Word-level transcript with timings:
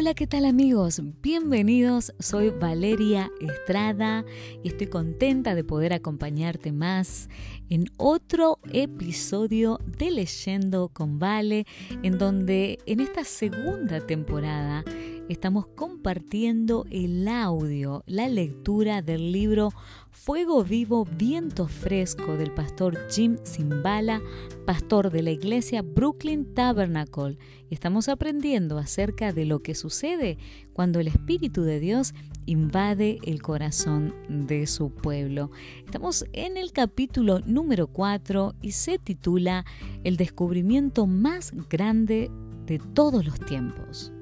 Hola, 0.00 0.14
¿qué 0.14 0.26
tal 0.26 0.46
amigos? 0.46 1.02
Bienvenidos, 1.20 2.14
soy 2.18 2.48
Valeria 2.48 3.30
Estrada 3.38 4.24
y 4.62 4.68
estoy 4.68 4.86
contenta 4.86 5.54
de 5.54 5.62
poder 5.62 5.92
acompañarte 5.92 6.72
más 6.72 7.28
en 7.68 7.84
otro 7.98 8.60
episodio 8.72 9.78
de 9.98 10.10
Leyendo 10.10 10.88
con 10.88 11.18
Vale, 11.18 11.66
en 12.02 12.16
donde 12.16 12.78
en 12.86 13.00
esta 13.00 13.24
segunda 13.24 14.00
temporada 14.00 14.84
estamos 15.32 15.68
compartiendo 15.68 16.86
el 16.90 17.28
audio, 17.28 18.02
la 18.06 18.28
lectura 18.28 19.00
del 19.00 19.30
libro 19.30 19.70
Fuego 20.10 20.64
Vivo, 20.64 21.04
Viento 21.04 21.68
Fresco 21.68 22.36
del 22.36 22.52
pastor 22.52 22.98
Jim 23.10 23.38
Zimbala, 23.46 24.20
pastor 24.66 25.10
de 25.10 25.22
la 25.22 25.30
iglesia 25.30 25.82
Brooklyn 25.82 26.52
Tabernacle. 26.52 27.38
Y 27.70 27.74
estamos 27.74 28.08
aprendiendo 28.08 28.76
acerca 28.76 29.32
de 29.32 29.44
lo 29.44 29.62
que 29.62 29.76
sucede 29.76 30.36
cuando 30.72 30.98
el 30.98 31.06
Espíritu 31.06 31.62
de 31.62 31.78
Dios 31.78 32.12
invade 32.46 33.18
el 33.22 33.40
corazón 33.40 34.12
de 34.28 34.66
su 34.66 34.90
pueblo. 34.90 35.52
Estamos 35.86 36.24
en 36.32 36.56
el 36.56 36.72
capítulo 36.72 37.38
número 37.46 37.86
4 37.86 38.56
y 38.60 38.72
se 38.72 38.98
titula 38.98 39.64
El 40.02 40.16
descubrimiento 40.16 41.06
más 41.06 41.52
grande 41.68 42.32
de 42.66 42.80
todos 42.80 43.24
los 43.24 43.38
tiempos. 43.38 44.12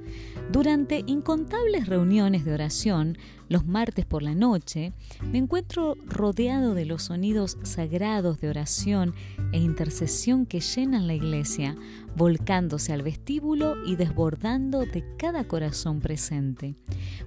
Durante 0.51 1.05
incontables 1.07 1.87
reuniones 1.89 2.47
de 2.47 2.55
oración, 2.55 3.19
los 3.51 3.67
martes 3.67 4.07
por 4.07 4.23
la 4.23 4.35
noche, 4.35 4.95
me 5.31 5.37
encuentro 5.37 5.95
rodeado 6.07 6.73
de 6.73 6.87
los 6.87 7.03
sonidos 7.05 7.59
sagrados 7.65 8.41
de 8.41 8.49
oración 8.49 9.15
e 9.53 9.59
intercesión 9.59 10.47
que 10.47 10.61
llenan 10.61 11.07
la 11.07 11.13
iglesia, 11.13 11.77
volcándose 12.17 12.95
al 12.95 13.03
vestíbulo 13.03 13.75
y 13.85 13.97
desbordando 13.97 14.87
de 14.87 15.05
cada 15.19 15.47
corazón 15.47 16.01
presente. 16.01 16.77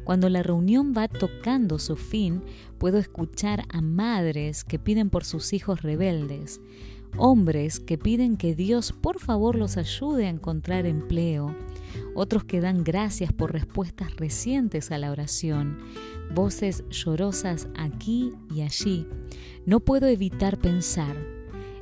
Cuando 0.03 0.28
la 0.28 0.42
reunión 0.42 0.92
va 0.98 1.08
tocando 1.08 1.78
su 1.78 1.98
fin, 1.98 2.42
puedo 2.80 2.98
escuchar 2.98 3.66
a 3.70 3.81
madres 3.81 4.64
que 4.64 4.80
piden 4.80 5.12
por 5.12 5.26
sus 5.26 5.53
hijos 5.53 5.84
rebeldes, 5.84 6.59
hombres 7.17 7.80
que 7.80 7.98
piden 7.98 8.38
que 8.38 8.56
Dios 8.56 8.94
por 8.94 9.20
favor 9.20 9.56
los 9.56 9.78
ayude 9.78 10.26
a 10.26 10.30
encontrar 10.30 10.86
empleo, 10.86 11.56
otros 12.16 12.44
que 12.44 12.62
dan 12.62 12.84
gracias 12.84 13.31
por 13.34 13.52
respuestas 13.53 14.16
recientes 14.16 14.92
a 14.92 14.98
la 14.98 15.12
oración, 15.12 15.78
voces 16.34 16.84
llorosas 16.90 17.68
aquí 17.76 18.34
y 18.53 18.62
allí. 18.62 19.08
No 19.66 19.80
puedo 19.80 20.08
evitar 20.08 20.58
pensar, 20.58 21.16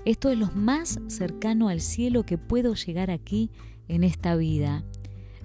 esto 0.05 0.29
es 0.29 0.37
lo 0.37 0.47
más 0.55 0.99
cercano 1.07 1.69
al 1.69 1.81
cielo 1.81 2.23
que 2.23 2.37
puedo 2.37 2.73
llegar 2.73 3.11
aquí 3.11 3.51
en 3.87 4.03
esta 4.03 4.35
vida. 4.35 4.83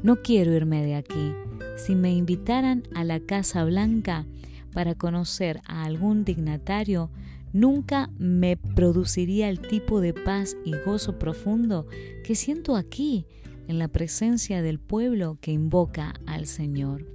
No 0.02 0.22
quiero 0.22 0.52
irme 0.52 0.84
de 0.84 0.94
aquí. 0.94 1.34
Si 1.76 1.94
me 1.94 2.14
invitaran 2.14 2.84
a 2.94 3.04
la 3.04 3.20
Casa 3.20 3.64
Blanca 3.64 4.26
para 4.72 4.94
conocer 4.94 5.60
a 5.66 5.84
algún 5.84 6.24
dignatario, 6.24 7.10
nunca 7.55 8.10
me 8.19 8.56
produciría 8.56 9.48
el 9.48 9.60
tipo 9.60 10.02
de 10.02 10.12
paz 10.12 10.56
y 10.64 10.72
gozo 10.84 11.19
profundo 11.19 11.86
que 12.24 12.34
siento 12.34 12.77
aquí 12.77 13.27
en 13.69 13.78
la 13.78 13.88
presencia 13.88 14.60
del 14.60 14.80
pueblo 14.80 15.38
que 15.41 15.52
invoca 15.52 16.14
al 16.27 16.47
Señor. 16.47 17.06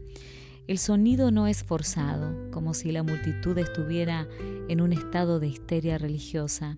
El 0.66 0.80
sonido 0.80 1.30
no 1.30 1.46
es 1.46 1.64
forzado, 1.64 2.52
como 2.52 2.74
si 2.74 2.92
la 2.92 3.04
multitud 3.04 3.58
estuviera 3.58 4.28
en 4.70 4.82
un 4.82 4.94
estado 4.94 5.40
de 5.40 5.48
histeria 5.48 5.98
religiosa. 5.98 6.76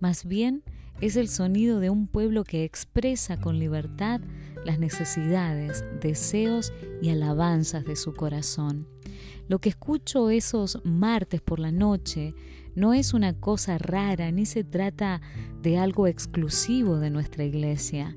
Más 0.00 0.24
bien, 0.24 0.62
es 1.00 1.16
el 1.16 1.28
sonido 1.28 1.80
de 1.80 1.90
un 1.90 2.06
pueblo 2.06 2.42
que 2.44 2.64
expresa 2.64 3.38
con 3.38 3.58
libertad 3.58 4.20
las 4.64 4.78
necesidades, 4.78 5.84
deseos 6.00 6.72
y 7.02 7.10
alabanzas 7.10 7.84
de 7.84 7.96
su 7.96 8.14
corazón. 8.14 8.88
Lo 9.48 9.58
que 9.58 9.68
escucho 9.68 10.30
esos 10.30 10.80
martes 10.84 11.42
por 11.42 11.58
la 11.58 11.72
noche 11.72 12.34
no 12.74 12.94
es 12.94 13.14
una 13.14 13.32
cosa 13.32 13.78
rara 13.78 14.30
ni 14.30 14.46
se 14.46 14.64
trata 14.64 15.20
de 15.62 15.78
algo 15.78 16.06
exclusivo 16.06 16.98
de 16.98 17.10
nuestra 17.10 17.44
iglesia. 17.44 18.16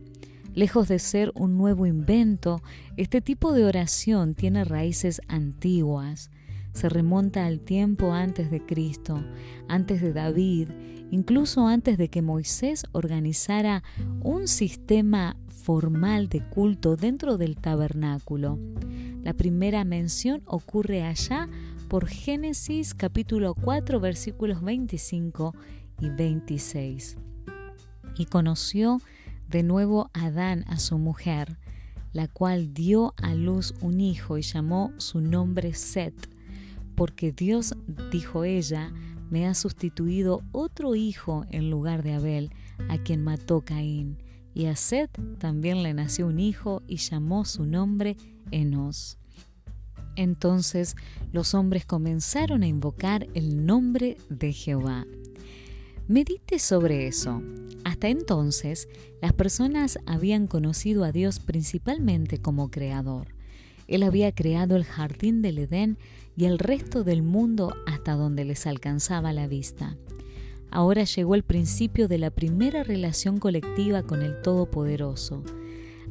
Lejos 0.53 0.87
de 0.87 0.97
ser 0.97 1.31
un 1.35 1.57
nuevo 1.57 1.85
invento, 1.85 2.61
este 2.95 3.21
tipo 3.21 3.53
de 3.53 3.65
oración 3.65 4.33
tiene 4.33 4.63
raíces 4.63 5.21
antiguas. 5.27 6.31
Se 6.73 6.89
remonta 6.89 7.45
al 7.45 7.59
tiempo 7.59 8.13
antes 8.13 8.49
de 8.49 8.65
Cristo, 8.65 9.23
antes 9.67 10.01
de 10.01 10.13
David, 10.13 10.69
incluso 11.11 11.67
antes 11.67 11.97
de 11.97 12.09
que 12.09 12.21
Moisés 12.21 12.85
organizara 12.91 13.83
un 14.21 14.47
sistema 14.47 15.37
formal 15.47 16.29
de 16.29 16.41
culto 16.41 16.95
dentro 16.95 17.37
del 17.37 17.57
tabernáculo. 17.57 18.57
La 19.23 19.33
primera 19.33 19.83
mención 19.83 20.41
ocurre 20.45 21.03
allá 21.03 21.49
por 21.87 22.07
Génesis 22.07 22.93
capítulo 22.93 23.53
4 23.53 23.99
versículos 24.01 24.61
25 24.61 25.55
y 26.01 26.09
26. 26.09 27.17
Y 28.17 28.25
conoció 28.25 28.99
de 29.47 29.63
nuevo 29.63 30.09
Adán 30.13 30.65
a 30.67 30.79
su 30.79 30.97
mujer, 30.97 31.57
la 32.11 32.27
cual 32.27 32.73
dio 32.73 33.13
a 33.21 33.33
luz 33.35 33.73
un 33.79 34.01
hijo 34.01 34.37
y 34.37 34.41
llamó 34.41 34.91
su 34.97 35.21
nombre 35.21 35.73
Set, 35.73 36.13
porque 36.95 37.31
Dios, 37.31 37.75
dijo 38.11 38.43
ella, 38.43 38.91
me 39.29 39.47
ha 39.47 39.53
sustituido 39.53 40.41
otro 40.51 40.95
hijo 40.95 41.45
en 41.51 41.69
lugar 41.69 42.03
de 42.03 42.13
Abel, 42.13 42.51
a 42.89 42.97
quien 42.97 43.23
mató 43.23 43.61
Caín. 43.61 44.17
Y 44.53 44.65
a 44.65 44.75
Set 44.75 45.11
también 45.37 45.83
le 45.83 45.93
nació 45.93 46.27
un 46.27 46.39
hijo 46.39 46.81
y 46.87 46.97
llamó 46.97 47.45
su 47.45 47.65
nombre 47.65 48.17
Enos. 48.51 49.17
Entonces 50.17 50.95
los 51.31 51.53
hombres 51.53 51.85
comenzaron 51.85 52.63
a 52.63 52.67
invocar 52.67 53.27
el 53.35 53.65
nombre 53.65 54.17
de 54.29 54.51
Jehová. 54.51 55.05
Medite 56.07 56.59
sobre 56.59 57.07
eso. 57.07 57.41
Hasta 57.83 58.09
entonces, 58.09 58.89
las 59.21 59.33
personas 59.33 59.99
habían 60.05 60.47
conocido 60.47 61.03
a 61.03 61.11
Dios 61.11 61.39
principalmente 61.39 62.39
como 62.39 62.71
creador. 62.71 63.27
Él 63.87 64.03
había 64.03 64.33
creado 64.33 64.75
el 64.75 64.83
jardín 64.83 65.41
del 65.41 65.59
Edén 65.59 65.97
y 66.35 66.45
el 66.45 66.59
resto 66.59 67.03
del 67.03 67.23
mundo 67.23 67.73
hasta 67.85 68.13
donde 68.13 68.43
les 68.43 68.67
alcanzaba 68.67 69.33
la 69.33 69.47
vista. 69.47 69.97
Ahora 70.71 71.03
llegó 71.03 71.35
el 71.35 71.43
principio 71.43 72.07
de 72.07 72.17
la 72.17 72.31
primera 72.31 72.83
relación 72.83 73.37
colectiva 73.37 74.03
con 74.03 74.21
el 74.21 74.41
Todopoderoso. 74.41 75.43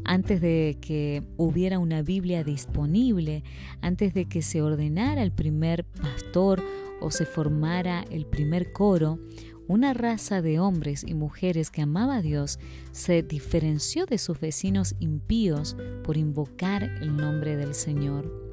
Antes 0.09 0.41
de 0.41 0.79
que 0.81 1.25
hubiera 1.37 1.81
una 1.81 2.03
Biblia 2.03 2.45
disponible, 2.45 3.43
antes 3.81 4.15
de 4.15 4.27
que 4.27 4.41
se 4.41 4.63
ordenara 4.63 5.23
el 5.25 5.33
primer 5.33 5.85
pastor 5.85 6.63
o 7.01 7.11
se 7.11 7.27
formara 7.27 8.05
el 8.09 8.25
primer 8.25 8.73
coro, 8.73 9.19
una 9.67 9.95
raza 9.95 10.43
de 10.43 10.61
hombres 10.61 11.03
y 11.05 11.15
mujeres 11.15 11.73
que 11.73 11.83
amaba 11.83 12.17
a 12.19 12.23
Dios 12.23 12.61
se 12.93 13.25
diferenció 13.25 14.07
de 14.07 14.19
sus 14.19 14.39
vecinos 14.39 14.95
impíos 15.01 15.77
por 16.05 16.17
invocar 16.17 16.85
el 16.85 17.17
nombre 17.17 17.57
del 17.57 17.75
Señor. 17.75 18.51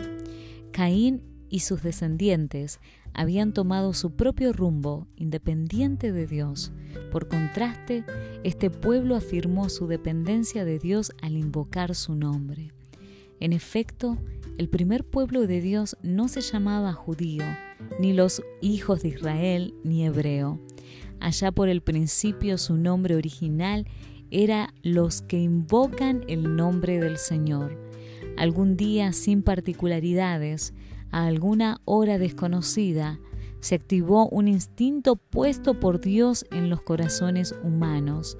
Caín 0.71 1.21
y 1.49 1.59
sus 1.59 1.83
descendientes 1.83 2.79
habían 3.13 3.53
tomado 3.53 3.93
su 3.93 4.15
propio 4.15 4.53
rumbo 4.53 5.07
independiente 5.15 6.11
de 6.11 6.27
Dios. 6.27 6.71
Por 7.11 7.27
contraste, 7.27 8.03
este 8.43 8.69
pueblo 8.69 9.15
afirmó 9.15 9.69
su 9.69 9.87
dependencia 9.87 10.65
de 10.65 10.79
Dios 10.79 11.11
al 11.21 11.37
invocar 11.37 11.95
su 11.95 12.15
nombre. 12.15 12.71
En 13.39 13.53
efecto, 13.53 14.17
el 14.57 14.69
primer 14.69 15.03
pueblo 15.03 15.47
de 15.47 15.61
Dios 15.61 15.97
no 16.03 16.27
se 16.27 16.41
llamaba 16.41 16.93
judío, 16.93 17.43
ni 17.99 18.13
los 18.13 18.41
hijos 18.61 19.01
de 19.01 19.09
Israel, 19.09 19.73
ni 19.83 20.05
hebreo. 20.05 20.59
Allá 21.19 21.51
por 21.51 21.69
el 21.69 21.81
principio 21.81 22.57
su 22.57 22.77
nombre 22.77 23.15
original 23.15 23.87
era 24.29 24.73
los 24.81 25.21
que 25.21 25.39
invocan 25.39 26.23
el 26.27 26.55
nombre 26.55 26.99
del 26.99 27.17
Señor. 27.17 27.79
Algún 28.37 28.75
día 28.77 29.13
sin 29.13 29.43
particularidades, 29.43 30.73
a 31.13 31.27
alguna 31.27 31.79
hora 31.85 32.17
desconocida, 32.17 33.19
se 33.61 33.75
activó 33.75 34.27
un 34.27 34.49
instinto 34.49 35.15
puesto 35.15 35.79
por 35.79 36.01
Dios 36.01 36.45
en 36.51 36.69
los 36.69 36.81
corazones 36.81 37.55
humanos. 37.63 38.35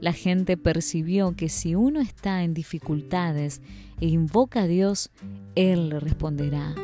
La 0.00 0.12
gente 0.12 0.56
percibió 0.56 1.34
que 1.34 1.48
si 1.48 1.74
uno 1.74 2.00
está 2.00 2.42
en 2.42 2.52
dificultades 2.52 3.62
e 4.00 4.08
invoca 4.08 4.62
a 4.62 4.66
Dios, 4.66 5.10
Él 5.54 5.88
le 5.88 6.00
responderá. 6.00 6.74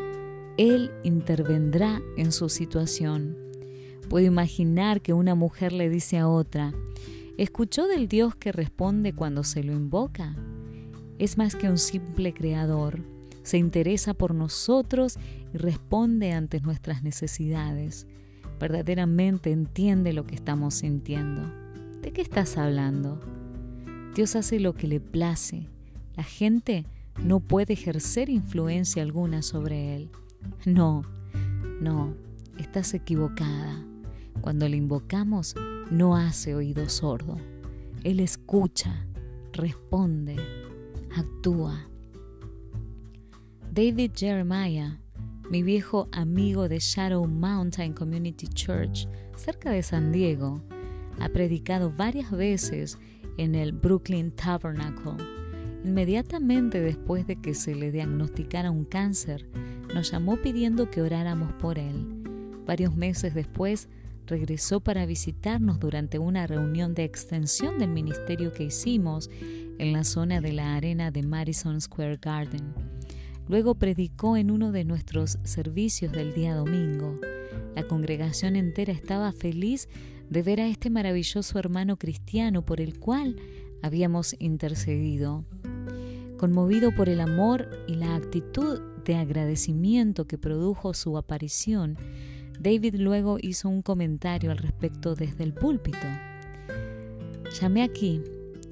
Él 0.57 0.93
intervendrá 1.03 2.01
en 2.17 2.33
su 2.33 2.49
situación. 2.49 3.37
Puedo 4.09 4.27
imaginar 4.27 5.03
que 5.03 5.13
una 5.13 5.35
mujer 5.35 5.73
le 5.73 5.91
dice 5.91 6.17
a 6.19 6.29
otra, 6.29 6.73
¿escuchó 7.39 7.87
del 7.89 8.07
Dios 8.09 8.37
que 8.37 8.53
responde 8.53 9.13
cuando 9.13 9.43
se 9.43 9.65
lo 9.65 9.73
invoca? 9.73 10.37
Es 11.19 11.39
más 11.39 11.57
que 11.57 11.69
un 11.69 11.79
simple 11.79 12.33
creador, 12.33 13.14
se 13.45 13.59
interesa 13.59 14.15
por 14.15 14.35
nosotros 14.35 15.19
y 15.53 15.59
responde 15.59 16.33
ante 16.33 16.61
nuestras 16.61 17.05
necesidades. 17.05 18.09
Verdaderamente 18.59 19.53
entiende 19.53 20.13
lo 20.13 20.27
que 20.27 20.35
estamos 20.35 20.75
sintiendo. 20.75 21.43
¿De 22.01 22.13
qué 22.13 22.23
estás 22.23 22.57
hablando? 22.57 23.21
Dios 24.15 24.35
hace 24.35 24.59
lo 24.61 24.75
que 24.75 24.89
le 24.89 24.99
place. 24.99 25.69
La 26.17 26.23
gente 26.23 26.87
no 27.23 27.41
puede 27.41 27.75
ejercer 27.75 28.31
influencia 28.31 29.03
alguna 29.03 29.43
sobre 29.43 29.95
él. 29.95 30.11
No, 30.65 31.03
no, 31.81 32.15
estás 32.59 32.95
equivocada. 32.95 33.85
Cuando 34.41 34.69
le 34.69 34.77
invocamos, 34.77 35.55
no 35.91 36.17
hace 36.17 36.55
oído 36.55 36.89
sordo. 36.89 37.37
Él 38.05 38.21
escucha, 38.21 39.07
responde, 39.53 40.37
actúa. 41.15 41.89
David 43.75 44.13
Jeremiah, 44.15 45.01
mi 45.51 45.65
viejo 45.65 46.09
amigo 46.13 46.69
de 46.69 46.79
Shadow 46.79 47.27
Mountain 47.27 47.93
Community 47.93 48.47
Church, 48.47 49.09
cerca 49.35 49.73
de 49.73 49.83
San 49.83 50.13
Diego, 50.13 50.63
ha 51.19 51.29
predicado 51.29 51.91
varias 51.91 52.31
veces 52.31 52.97
en 53.37 53.57
el 53.57 53.73
Brooklyn 53.73 54.31
Tabernacle. 54.31 55.17
Inmediatamente 55.85 56.81
después 56.81 57.27
de 57.27 57.35
que 57.35 57.55
se 57.55 57.75
le 57.75 57.91
diagnosticara 57.91 58.71
un 58.71 58.85
cáncer, 58.85 59.49
nos 59.93 60.13
llamó 60.13 60.37
pidiendo 60.37 60.89
que 60.89 61.03
oráramos 61.03 61.53
por 61.55 61.81
él. 61.81 62.07
Varios 62.65 62.95
meses 62.95 63.35
después, 63.35 63.89
regresó 64.29 64.79
para 64.79 65.05
visitarnos 65.05 65.81
durante 65.81 66.21
una 66.21 66.47
reunión 66.47 66.95
de 66.95 67.03
extensión 67.03 67.81
del 67.81 67.91
ministerio 67.91 68.53
que 68.53 68.63
hicimos 68.63 69.29
en 69.79 69.93
la 69.93 70.05
zona 70.05 70.41
de 70.41 70.53
la 70.53 70.77
arena 70.77 71.11
de 71.11 71.25
Madison 71.25 71.81
Square 71.81 72.19
Garden. 72.23 72.94
Luego 73.49 73.75
predicó 73.75 74.37
en 74.37 74.51
uno 74.51 74.73
de 74.73 74.85
nuestros 74.85 75.39
servicios 75.45 76.13
del 76.13 76.33
día 76.33 76.55
domingo. 76.55 77.21
La 77.75 77.83
congregación 77.83 78.57
entera 78.57 78.93
estaba 78.93 79.33
feliz 79.33 79.89
de 80.31 80.43
ver 80.43 80.61
a 80.61 80.69
este 80.69 80.89
maravilloso 80.89 81.59
hermano 81.59 81.99
cristiano 81.99 82.65
por 82.65 82.81
el 82.81 82.99
cual 82.99 83.37
habíamos 83.83 84.35
intercedido. 84.39 85.45
Conmovido 86.39 86.95
por 86.95 87.09
el 87.09 87.21
amor 87.21 87.69
y 87.87 87.97
la 87.97 88.17
actitud 88.17 88.81
de 89.05 89.17
agradecimiento 89.17 90.27
que 90.27 90.39
produjo 90.39 90.95
su 90.95 91.19
aparición, 91.19 91.99
David 92.59 92.95
luego 92.97 93.37
hizo 93.41 93.69
un 93.69 93.83
comentario 93.83 94.51
al 94.51 94.59
respecto 94.59 95.15
desde 95.15 95.45
el 95.45 95.53
púlpito. 95.53 96.07
Llamé 97.61 97.83
aquí 97.83 98.23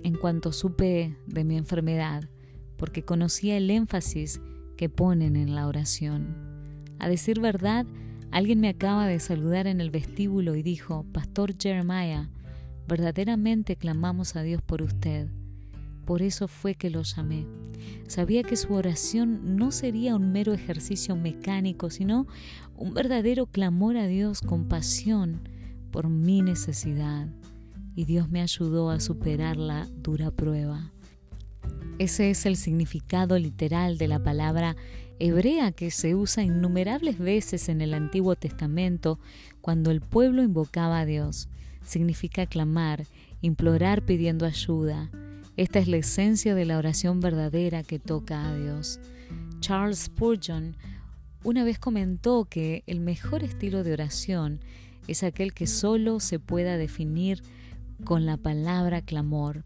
en 0.02 0.14
cuanto 0.16 0.52
supe 0.52 1.16
de 1.26 1.44
mi 1.44 1.56
enfermedad, 1.56 2.28
porque 2.76 3.04
conocía 3.04 3.56
el 3.56 3.70
énfasis 3.70 4.40
que 4.82 4.88
ponen 4.88 5.36
en 5.36 5.54
la 5.54 5.68
oración. 5.68 6.34
A 6.98 7.08
decir 7.08 7.38
verdad, 7.38 7.86
alguien 8.32 8.58
me 8.58 8.68
acaba 8.68 9.06
de 9.06 9.20
saludar 9.20 9.68
en 9.68 9.80
el 9.80 9.92
vestíbulo 9.92 10.56
y 10.56 10.64
dijo, 10.64 11.06
Pastor 11.12 11.54
Jeremiah, 11.56 12.30
verdaderamente 12.88 13.76
clamamos 13.76 14.34
a 14.34 14.42
Dios 14.42 14.60
por 14.60 14.82
usted. 14.82 15.28
Por 16.04 16.20
eso 16.20 16.48
fue 16.48 16.74
que 16.74 16.90
lo 16.90 17.02
llamé. 17.02 17.46
Sabía 18.08 18.42
que 18.42 18.56
su 18.56 18.74
oración 18.74 19.56
no 19.56 19.70
sería 19.70 20.16
un 20.16 20.32
mero 20.32 20.52
ejercicio 20.52 21.14
mecánico, 21.14 21.88
sino 21.88 22.26
un 22.74 22.92
verdadero 22.92 23.46
clamor 23.46 23.96
a 23.96 24.08
Dios 24.08 24.40
con 24.40 24.66
pasión 24.66 25.48
por 25.92 26.08
mi 26.08 26.42
necesidad. 26.42 27.28
Y 27.94 28.04
Dios 28.04 28.28
me 28.28 28.42
ayudó 28.42 28.90
a 28.90 28.98
superar 28.98 29.56
la 29.56 29.86
dura 30.02 30.32
prueba. 30.32 30.90
Ese 32.02 32.30
es 32.30 32.46
el 32.46 32.56
significado 32.56 33.38
literal 33.38 33.96
de 33.96 34.08
la 34.08 34.20
palabra 34.20 34.74
hebrea 35.20 35.70
que 35.70 35.92
se 35.92 36.16
usa 36.16 36.42
innumerables 36.42 37.16
veces 37.16 37.68
en 37.68 37.80
el 37.80 37.94
Antiguo 37.94 38.34
Testamento 38.34 39.20
cuando 39.60 39.92
el 39.92 40.00
pueblo 40.00 40.42
invocaba 40.42 40.98
a 40.98 41.06
Dios. 41.06 41.48
Significa 41.84 42.46
clamar, 42.46 43.06
implorar 43.40 44.04
pidiendo 44.04 44.46
ayuda, 44.46 45.12
esta 45.56 45.78
es 45.78 45.86
la 45.86 45.98
esencia 45.98 46.56
de 46.56 46.64
la 46.64 46.76
oración 46.76 47.20
verdadera 47.20 47.84
que 47.84 48.00
toca 48.00 48.48
a 48.48 48.56
Dios. 48.56 48.98
Charles 49.60 50.00
Spurgeon 50.00 50.76
una 51.44 51.62
vez 51.62 51.78
comentó 51.78 52.46
que 52.46 52.82
el 52.88 52.98
mejor 52.98 53.44
estilo 53.44 53.84
de 53.84 53.92
oración 53.92 54.58
es 55.06 55.22
aquel 55.22 55.54
que 55.54 55.68
solo 55.68 56.18
se 56.18 56.40
pueda 56.40 56.76
definir 56.78 57.44
con 58.02 58.26
la 58.26 58.38
palabra 58.38 59.02
clamor. 59.02 59.64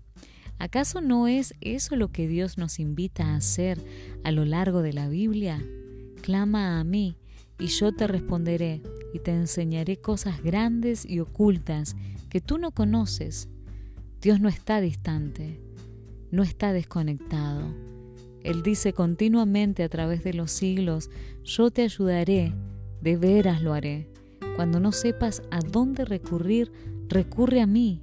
¿Acaso 0.59 1.01
no 1.01 1.29
es 1.29 1.55
eso 1.61 1.97
lo 1.97 2.09
que 2.09 2.29
Dios 2.29 2.59
nos 2.59 2.79
invita 2.79 3.27
a 3.27 3.37
hacer 3.37 3.83
a 4.25 4.31
lo 4.33 4.45
largo 4.45 4.83
de 4.83 4.93
la 4.93 5.09
Biblia? 5.09 5.65
Clama 6.23 6.81
a 6.81 6.85
mí 6.85 7.17
y 7.59 7.67
yo 7.67 7.93
te 7.93 8.07
responderé 8.07 8.83
y 9.13 9.19
te 9.19 9.33
enseñaré 9.33 9.99
cosas 9.99 10.43
grandes 10.43 11.05
y 11.05 11.21
ocultas 11.21 11.97
que 12.29 12.41
tú 12.41 12.59
no 12.59 12.73
conoces. 12.73 13.49
Dios 14.21 14.41
no 14.41 14.49
está 14.49 14.81
distante 14.81 15.67
no 16.31 16.43
está 16.43 16.73
desconectado. 16.73 17.75
Él 18.43 18.63
dice 18.63 18.93
continuamente 18.93 19.83
a 19.83 19.89
través 19.89 20.23
de 20.23 20.35
los 20.35 20.51
siglos, 20.51 21.11
yo 21.43 21.71
te 21.71 21.83
ayudaré, 21.83 22.53
de 23.01 23.17
veras 23.17 23.63
lo 23.63 23.73
haré. 23.73 24.09
Cuando 24.55 24.81
no 24.81 24.93
sepas 24.93 25.43
a 25.51 25.61
dónde 25.61 26.05
recurrir, 26.05 26.71
recurre 27.09 27.61
a 27.61 27.67
mí. 27.67 28.03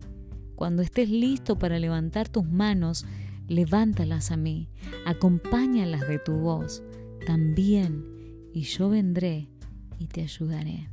Cuando 0.55 0.81
estés 0.81 1.09
listo 1.09 1.57
para 1.57 1.79
levantar 1.79 2.29
tus 2.29 2.45
manos, 2.45 3.05
levántalas 3.47 4.31
a 4.31 4.37
mí, 4.37 4.69
acompáñalas 5.05 6.07
de 6.07 6.19
tu 6.19 6.33
voz 6.33 6.83
también, 7.25 8.05
y 8.53 8.61
yo 8.61 8.89
vendré 8.89 9.49
y 9.99 10.07
te 10.07 10.21
ayudaré. 10.21 10.89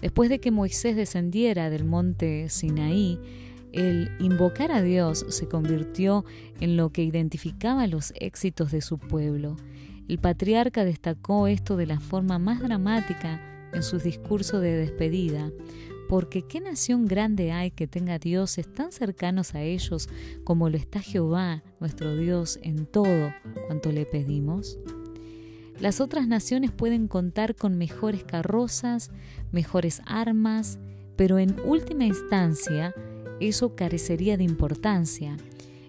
Después 0.00 0.30
de 0.30 0.38
que 0.38 0.50
Moisés 0.50 0.94
descendiera 0.94 1.70
del 1.70 1.84
monte 1.84 2.48
Sinaí, 2.48 3.18
el 3.72 4.10
invocar 4.20 4.72
a 4.72 4.80
Dios 4.80 5.26
se 5.28 5.48
convirtió 5.48 6.24
en 6.60 6.76
lo 6.76 6.90
que 6.90 7.02
identificaba 7.02 7.86
los 7.86 8.12
éxitos 8.16 8.70
de 8.70 8.80
su 8.80 8.98
pueblo. 8.98 9.56
El 10.08 10.18
patriarca 10.18 10.84
destacó 10.84 11.48
esto 11.48 11.76
de 11.76 11.86
la 11.86 12.00
forma 12.00 12.38
más 12.38 12.60
dramática 12.60 13.42
en 13.74 13.82
su 13.82 13.98
discurso 13.98 14.60
de 14.60 14.74
despedida, 14.74 15.50
porque 16.08 16.42
¿qué 16.42 16.60
nación 16.60 17.04
grande 17.04 17.52
hay 17.52 17.70
que 17.70 17.86
tenga 17.86 18.18
dioses 18.18 18.72
tan 18.72 18.92
cercanos 18.92 19.54
a 19.54 19.62
ellos 19.62 20.08
como 20.42 20.70
lo 20.70 20.78
está 20.78 21.00
Jehová, 21.00 21.62
nuestro 21.80 22.16
Dios, 22.16 22.58
en 22.62 22.86
todo 22.86 23.32
cuanto 23.66 23.92
le 23.92 24.06
pedimos? 24.06 24.78
Las 25.78 26.00
otras 26.00 26.26
naciones 26.26 26.72
pueden 26.72 27.06
contar 27.06 27.54
con 27.54 27.78
mejores 27.78 28.24
carrozas, 28.24 29.10
mejores 29.52 30.02
armas, 30.06 30.78
pero 31.14 31.38
en 31.38 31.54
última 31.60 32.04
instancia 32.04 32.94
eso 33.38 33.76
carecería 33.76 34.36
de 34.36 34.44
importancia. 34.44 35.36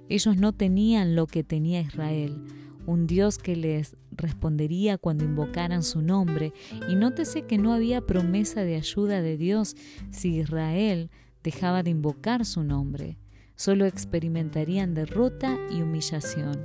Ellos 0.09 0.37
no 0.37 0.53
tenían 0.53 1.15
lo 1.15 1.27
que 1.27 1.43
tenía 1.43 1.81
Israel, 1.81 2.43
un 2.85 3.07
Dios 3.07 3.37
que 3.37 3.55
les 3.55 3.95
respondería 4.19 4.97
cuando 4.97 5.23
invocaran 5.23 5.83
su 5.83 6.01
nombre, 6.01 6.53
y 6.87 6.95
nótese 6.95 7.43
que 7.43 7.57
no 7.57 7.73
había 7.73 8.01
promesa 8.05 8.63
de 8.63 8.75
ayuda 8.75 9.21
de 9.21 9.37
Dios 9.37 9.75
si 10.11 10.37
Israel 10.37 11.09
dejaba 11.43 11.83
de 11.83 11.89
invocar 11.89 12.45
su 12.45 12.63
nombre. 12.63 13.17
Solo 13.55 13.85
experimentarían 13.85 14.93
derrota 14.93 15.57
y 15.71 15.81
humillación. 15.81 16.59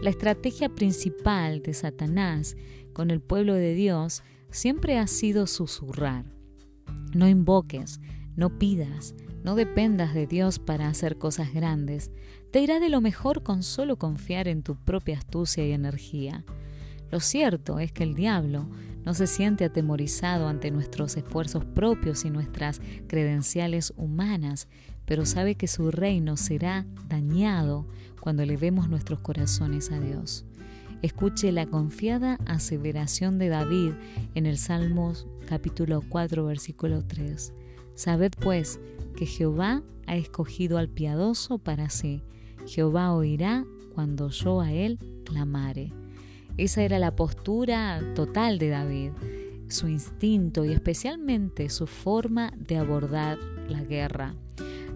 La 0.00 0.10
estrategia 0.10 0.68
principal 0.68 1.60
de 1.60 1.74
Satanás 1.74 2.56
con 2.92 3.10
el 3.10 3.20
pueblo 3.20 3.54
de 3.54 3.74
Dios 3.74 4.22
siempre 4.50 4.98
ha 4.98 5.06
sido 5.06 5.46
susurrar. 5.46 6.24
No 7.14 7.28
invoques, 7.28 8.00
no 8.36 8.58
pidas, 8.58 9.14
no 9.42 9.54
dependas 9.54 10.14
de 10.14 10.26
Dios 10.26 10.58
para 10.58 10.88
hacer 10.88 11.18
cosas 11.18 11.52
grandes. 11.52 12.10
Te 12.50 12.60
irá 12.60 12.80
de 12.80 12.88
lo 12.88 13.02
mejor 13.02 13.42
con 13.42 13.62
solo 13.62 13.98
confiar 13.98 14.48
en 14.48 14.62
tu 14.62 14.74
propia 14.74 15.18
astucia 15.18 15.66
y 15.66 15.72
energía. 15.72 16.44
Lo 17.10 17.20
cierto 17.20 17.78
es 17.78 17.92
que 17.92 18.04
el 18.04 18.14
diablo 18.14 18.66
no 19.04 19.12
se 19.12 19.26
siente 19.26 19.66
atemorizado 19.66 20.48
ante 20.48 20.70
nuestros 20.70 21.16
esfuerzos 21.18 21.66
propios 21.66 22.24
y 22.24 22.30
nuestras 22.30 22.80
credenciales 23.06 23.92
humanas, 23.96 24.66
pero 25.04 25.26
sabe 25.26 25.56
que 25.56 25.68
su 25.68 25.90
reino 25.90 26.38
será 26.38 26.86
dañado 27.06 27.86
cuando 28.20 28.42
elevemos 28.42 28.88
nuestros 28.88 29.20
corazones 29.20 29.90
a 29.92 30.00
Dios. 30.00 30.46
Escuche 31.02 31.52
la 31.52 31.66
confiada 31.66 32.38
aseveración 32.46 33.38
de 33.38 33.48
David 33.48 33.92
en 34.34 34.46
el 34.46 34.56
Salmos 34.56 35.26
capítulo 35.46 36.02
4 36.08 36.46
versículo 36.46 37.04
3. 37.04 37.52
Sabed 37.94 38.32
pues 38.40 38.80
que 39.16 39.26
Jehová 39.26 39.82
ha 40.06 40.16
escogido 40.16 40.78
al 40.78 40.88
piadoso 40.88 41.58
para 41.58 41.90
sí. 41.90 42.22
Jehová 42.68 43.12
oirá 43.14 43.64
cuando 43.94 44.28
yo 44.28 44.60
a 44.60 44.72
él 44.72 44.98
clamare. 45.24 45.92
Esa 46.56 46.82
era 46.82 46.98
la 46.98 47.16
postura 47.16 48.00
total 48.14 48.58
de 48.58 48.68
David, 48.68 49.12
su 49.68 49.88
instinto 49.88 50.64
y 50.64 50.72
especialmente 50.72 51.68
su 51.70 51.86
forma 51.86 52.52
de 52.56 52.76
abordar 52.76 53.38
la 53.68 53.82
guerra. 53.82 54.34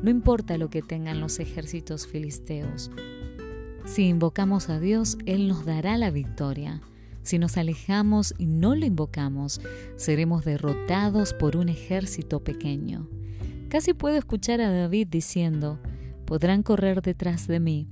No 0.02 0.10
importa 0.10 0.58
lo 0.58 0.68
que 0.68 0.82
tengan 0.82 1.20
los 1.20 1.38
ejércitos 1.38 2.06
filisteos. 2.06 2.90
Si 3.84 4.06
invocamos 4.06 4.68
a 4.68 4.78
Dios, 4.78 5.16
Él 5.26 5.48
nos 5.48 5.64
dará 5.64 5.96
la 5.96 6.10
victoria. 6.10 6.80
Si 7.22 7.38
nos 7.38 7.56
alejamos 7.56 8.34
y 8.38 8.46
no 8.46 8.74
lo 8.74 8.84
invocamos, 8.84 9.60
seremos 9.96 10.44
derrotados 10.44 11.32
por 11.32 11.56
un 11.56 11.68
ejército 11.68 12.42
pequeño. 12.42 13.08
Casi 13.68 13.94
puedo 13.94 14.16
escuchar 14.16 14.60
a 14.60 14.70
David 14.70 15.08
diciendo, 15.08 15.78
podrán 16.32 16.62
correr 16.62 17.02
detrás 17.02 17.46
de 17.46 17.60
mí, 17.60 17.86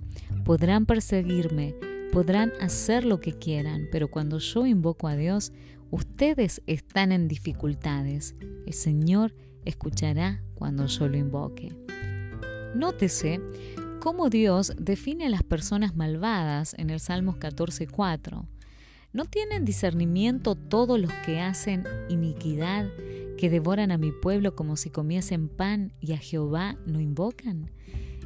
podrán 0.47 0.87
perseguirme, 0.87 1.75
podrán 2.11 2.55
hacer 2.59 3.05
lo 3.05 3.21
que 3.21 3.35
quieran, 3.35 3.87
pero 3.93 4.09
cuando 4.09 4.39
yo 4.39 4.65
invoco 4.65 5.09
a 5.09 5.15
Dios, 5.15 5.53
ustedes 5.91 6.63
están 6.67 7.13
en 7.13 7.29
dificultades. 7.29 8.35
El 8.65 8.73
Señor 8.73 9.35
escuchará 9.67 10.43
cuando 10.55 10.87
yo 10.87 11.07
lo 11.07 11.19
invoque. 11.19 11.77
Nótese 12.75 13.43
cómo 14.01 14.31
Dios 14.31 14.73
define 14.79 15.27
a 15.27 15.29
las 15.29 15.43
personas 15.43 15.95
malvadas 15.95 16.75
en 16.79 16.89
el 16.89 16.99
Salmos 16.99 17.37
14.4. 17.37 18.47
¿No 19.13 19.27
tienen 19.27 19.67
discernimiento 19.67 20.55
todos 20.55 20.99
los 20.99 21.13
que 21.27 21.41
hacen 21.41 21.85
iniquidad, 22.09 22.89
que 23.37 23.51
devoran 23.51 23.91
a 23.91 23.99
mi 23.99 24.13
pueblo 24.13 24.57
como 24.57 24.79
si 24.79 24.89
comiesen 24.89 25.49
pan 25.49 25.93
y 26.01 26.15
a 26.15 26.17
Jehová 26.17 26.77
no 26.87 27.01
invocan? 27.01 27.71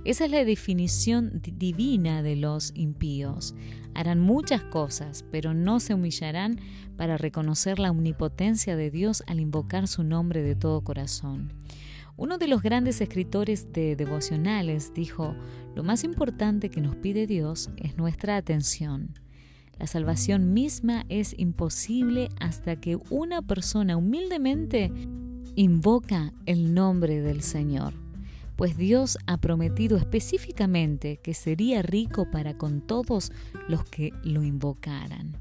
Esa 0.04 0.26
es 0.26 0.30
la 0.30 0.44
definición 0.44 1.40
divina 1.42 2.22
de 2.22 2.36
los 2.36 2.72
impíos. 2.74 3.54
Harán 3.94 4.20
muchas 4.20 4.62
cosas, 4.62 5.24
pero 5.30 5.54
no 5.54 5.80
se 5.80 5.94
humillarán 5.94 6.60
para 6.98 7.16
reconocer 7.16 7.78
la 7.78 7.90
omnipotencia 7.90 8.76
de 8.76 8.90
Dios 8.90 9.22
al 9.26 9.40
invocar 9.40 9.88
su 9.88 10.04
nombre 10.04 10.42
de 10.42 10.56
todo 10.56 10.82
corazón. 10.82 11.54
Uno 12.18 12.36
de 12.36 12.48
los 12.48 12.60
grandes 12.60 13.00
escritores 13.00 13.72
de 13.72 13.96
devocionales 13.96 14.92
dijo, 14.92 15.34
lo 15.74 15.82
más 15.82 16.04
importante 16.04 16.68
que 16.68 16.82
nos 16.82 16.96
pide 16.96 17.26
Dios 17.26 17.70
es 17.78 17.96
nuestra 17.96 18.36
atención. 18.36 19.18
La 19.78 19.86
salvación 19.86 20.52
misma 20.52 21.06
es 21.08 21.34
imposible 21.38 22.28
hasta 22.40 22.76
que 22.76 22.98
una 23.08 23.40
persona 23.40 23.96
humildemente 23.96 24.92
invoca 25.56 26.34
el 26.44 26.74
nombre 26.74 27.22
del 27.22 27.40
Señor 27.40 28.03
pues 28.56 28.76
Dios 28.76 29.18
ha 29.26 29.38
prometido 29.38 29.96
específicamente 29.96 31.18
que 31.18 31.34
sería 31.34 31.82
rico 31.82 32.30
para 32.30 32.56
con 32.56 32.80
todos 32.80 33.32
los 33.68 33.84
que 33.84 34.12
lo 34.22 34.42
invocaran. 34.42 35.36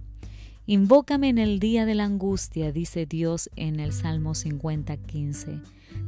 Invócame 0.66 1.28
en 1.28 1.40
el 1.40 1.60
día 1.60 1.86
de 1.86 1.94
la 1.94 2.06
angustia, 2.06 2.72
dice 2.72 3.06
Dios 3.06 3.50
en 3.58 3.82
el 3.82 3.92
Salmo 3.92 4.34
50, 4.34 4.96
15. 4.96 5.60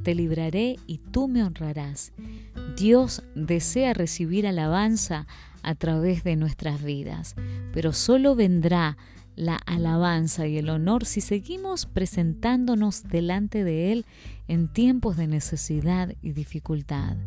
Te 0.03 0.15
libraré 0.15 0.77
y 0.87 0.99
tú 0.99 1.27
me 1.27 1.43
honrarás. 1.43 2.13
Dios 2.77 3.21
desea 3.35 3.93
recibir 3.93 4.47
alabanza 4.47 5.27
a 5.61 5.75
través 5.75 6.23
de 6.23 6.37
nuestras 6.37 6.83
vidas, 6.83 7.35
pero 7.73 7.91
solo 7.91 8.35
vendrá 8.35 8.97
la 9.35 9.57
alabanza 9.57 10.47
y 10.47 10.57
el 10.57 10.69
honor 10.69 11.05
si 11.05 11.19
seguimos 11.19 11.85
presentándonos 11.85 13.03
delante 13.03 13.63
de 13.63 13.91
Él 13.91 14.05
en 14.47 14.67
tiempos 14.67 15.17
de 15.17 15.27
necesidad 15.27 16.13
y 16.21 16.33
dificultad. 16.33 17.17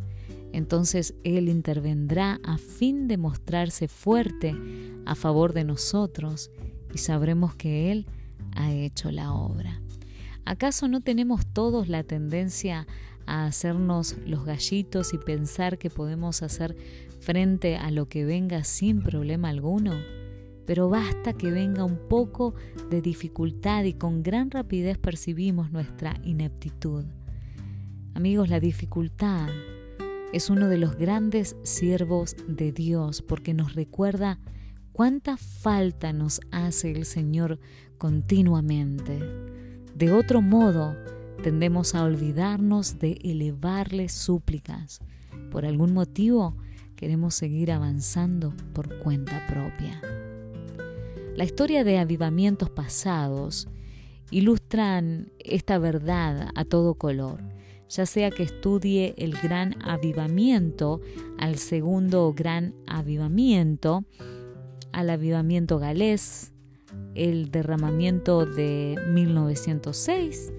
Entonces 0.52 1.14
Él 1.24 1.48
intervendrá 1.48 2.40
a 2.42 2.58
fin 2.58 3.08
de 3.08 3.16
mostrarse 3.16 3.88
fuerte 3.88 4.56
a 5.04 5.14
favor 5.14 5.52
de 5.52 5.64
nosotros 5.64 6.50
y 6.94 6.98
sabremos 6.98 7.54
que 7.54 7.92
Él 7.92 8.06
ha 8.56 8.72
hecho 8.72 9.10
la 9.10 9.32
obra. 9.32 9.80
¿Acaso 10.44 10.88
no 10.88 11.00
tenemos 11.00 11.46
todos 11.46 11.88
la 11.88 12.02
tendencia 12.02 12.86
a 13.26 13.44
hacernos 13.44 14.16
los 14.24 14.44
gallitos 14.44 15.12
y 15.12 15.18
pensar 15.18 15.76
que 15.76 15.90
podemos 15.90 16.42
hacer 16.42 16.74
frente 17.20 17.76
a 17.76 17.90
lo 17.90 18.08
que 18.08 18.24
venga 18.24 18.64
sin 18.64 19.02
problema 19.02 19.50
alguno? 19.50 20.17
Pero 20.68 20.90
basta 20.90 21.32
que 21.32 21.50
venga 21.50 21.82
un 21.82 21.96
poco 21.96 22.54
de 22.90 23.00
dificultad 23.00 23.84
y 23.84 23.94
con 23.94 24.22
gran 24.22 24.50
rapidez 24.50 24.98
percibimos 24.98 25.72
nuestra 25.72 26.20
ineptitud. 26.24 27.06
Amigos, 28.12 28.50
la 28.50 28.60
dificultad 28.60 29.48
es 30.34 30.50
uno 30.50 30.68
de 30.68 30.76
los 30.76 30.96
grandes 30.96 31.56
siervos 31.62 32.36
de 32.46 32.72
Dios 32.72 33.22
porque 33.22 33.54
nos 33.54 33.76
recuerda 33.76 34.40
cuánta 34.92 35.38
falta 35.38 36.12
nos 36.12 36.38
hace 36.50 36.90
el 36.90 37.06
Señor 37.06 37.58
continuamente. 37.96 39.20
De 39.94 40.12
otro 40.12 40.42
modo, 40.42 40.94
tendemos 41.42 41.94
a 41.94 42.04
olvidarnos 42.04 42.98
de 42.98 43.12
elevarle 43.24 44.10
súplicas. 44.10 45.00
Por 45.50 45.64
algún 45.64 45.94
motivo, 45.94 46.58
queremos 46.94 47.34
seguir 47.34 47.72
avanzando 47.72 48.52
por 48.74 48.98
cuenta 48.98 49.46
propia. 49.46 50.02
La 51.38 51.44
historia 51.44 51.84
de 51.84 51.98
avivamientos 51.98 52.68
pasados 52.68 53.68
ilustran 54.32 55.30
esta 55.38 55.78
verdad 55.78 56.48
a 56.56 56.64
todo 56.64 56.94
color, 56.94 57.38
ya 57.88 58.06
sea 58.06 58.32
que 58.32 58.42
estudie 58.42 59.14
el 59.18 59.36
gran 59.40 59.80
avivamiento, 59.80 61.00
al 61.38 61.58
segundo 61.58 62.34
gran 62.36 62.74
avivamiento, 62.88 64.02
al 64.90 65.10
avivamiento 65.10 65.78
galés, 65.78 66.54
el 67.14 67.52
derramamiento 67.52 68.44
de 68.44 68.96
1906 69.12 70.52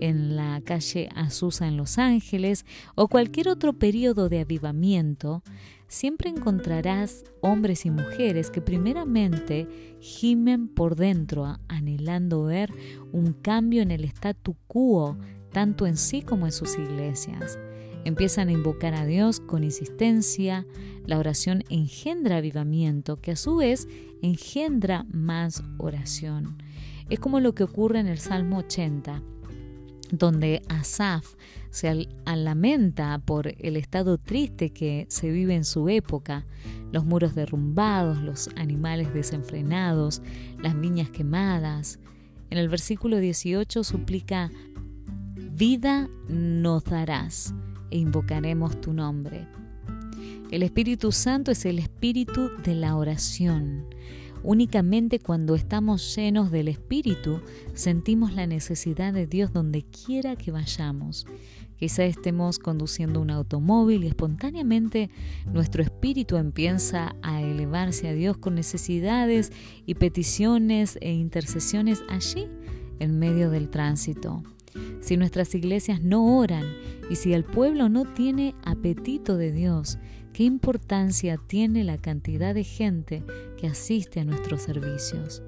en 0.00 0.36
la 0.36 0.60
calle 0.64 1.08
Azusa 1.14 1.66
en 1.66 1.76
Los 1.76 1.98
Ángeles 1.98 2.64
o 2.94 3.08
cualquier 3.08 3.48
otro 3.48 3.72
periodo 3.72 4.28
de 4.28 4.40
avivamiento, 4.40 5.42
siempre 5.88 6.30
encontrarás 6.30 7.24
hombres 7.40 7.86
y 7.86 7.90
mujeres 7.90 8.50
que 8.50 8.60
primeramente 8.60 9.96
gimen 10.00 10.68
por 10.68 10.96
dentro 10.96 11.58
anhelando 11.68 12.44
ver 12.44 12.72
un 13.12 13.32
cambio 13.32 13.82
en 13.82 13.90
el 13.90 14.04
statu 14.04 14.56
quo, 14.66 15.16
tanto 15.52 15.86
en 15.86 15.96
sí 15.96 16.22
como 16.22 16.46
en 16.46 16.52
sus 16.52 16.78
iglesias. 16.78 17.58
Empiezan 18.04 18.48
a 18.48 18.52
invocar 18.52 18.94
a 18.94 19.04
Dios 19.04 19.40
con 19.40 19.64
insistencia, 19.64 20.64
la 21.06 21.18
oración 21.18 21.64
engendra 21.70 22.36
avivamiento, 22.36 23.20
que 23.20 23.32
a 23.32 23.36
su 23.36 23.56
vez 23.56 23.88
engendra 24.22 25.04
más 25.10 25.64
oración. 25.78 26.62
Es 27.08 27.18
como 27.18 27.40
lo 27.40 27.54
que 27.54 27.64
ocurre 27.64 27.98
en 27.98 28.06
el 28.06 28.18
Salmo 28.18 28.58
80, 28.58 29.22
donde 30.10 30.62
Asaf 30.68 31.34
se 31.70 32.08
lamenta 32.24 33.18
por 33.18 33.48
el 33.58 33.76
estado 33.76 34.18
triste 34.18 34.70
que 34.70 35.06
se 35.10 35.30
vive 35.30 35.54
en 35.54 35.64
su 35.64 35.88
época, 35.88 36.46
los 36.92 37.04
muros 37.04 37.34
derrumbados, 37.34 38.22
los 38.22 38.48
animales 38.56 39.12
desenfrenados, 39.12 40.22
las 40.62 40.78
viñas 40.78 41.10
quemadas. 41.10 41.98
En 42.50 42.58
el 42.58 42.68
versículo 42.68 43.18
18 43.18 43.84
suplica, 43.84 44.50
vida 45.52 46.08
nos 46.28 46.84
darás 46.84 47.54
e 47.90 47.98
invocaremos 47.98 48.80
tu 48.80 48.92
nombre. 48.92 49.46
El 50.50 50.62
Espíritu 50.62 51.10
Santo 51.12 51.50
es 51.50 51.66
el 51.66 51.78
espíritu 51.78 52.50
de 52.62 52.74
la 52.74 52.96
oración. 52.96 53.86
Únicamente 54.46 55.18
cuando 55.18 55.56
estamos 55.56 56.14
llenos 56.14 56.52
del 56.52 56.68
Espíritu 56.68 57.40
sentimos 57.74 58.32
la 58.32 58.46
necesidad 58.46 59.12
de 59.12 59.26
Dios 59.26 59.52
donde 59.52 59.82
quiera 59.82 60.36
que 60.36 60.52
vayamos. 60.52 61.26
Quizá 61.80 62.04
estemos 62.04 62.60
conduciendo 62.60 63.20
un 63.20 63.32
automóvil 63.32 64.04
y 64.04 64.06
espontáneamente 64.06 65.10
nuestro 65.52 65.82
espíritu 65.82 66.36
empieza 66.36 67.16
a 67.22 67.42
elevarse 67.42 68.06
a 68.06 68.12
Dios 68.12 68.36
con 68.36 68.54
necesidades 68.54 69.50
y 69.84 69.96
peticiones 69.96 70.96
e 71.00 71.12
intercesiones 71.12 72.04
allí 72.08 72.46
en 73.00 73.18
medio 73.18 73.50
del 73.50 73.68
tránsito. 73.68 74.44
Si 75.00 75.16
nuestras 75.16 75.56
iglesias 75.56 76.02
no 76.02 76.38
oran 76.38 76.64
y 77.10 77.16
si 77.16 77.32
el 77.32 77.42
pueblo 77.42 77.88
no 77.88 78.04
tiene 78.04 78.54
apetito 78.62 79.36
de 79.36 79.50
Dios, 79.50 79.98
¿Qué 80.36 80.44
importancia 80.44 81.38
tiene 81.38 81.82
la 81.82 81.96
cantidad 81.96 82.54
de 82.54 82.62
gente 82.62 83.24
que 83.56 83.68
asiste 83.68 84.20
a 84.20 84.24
nuestros 84.26 84.60
servicios? 84.60 85.42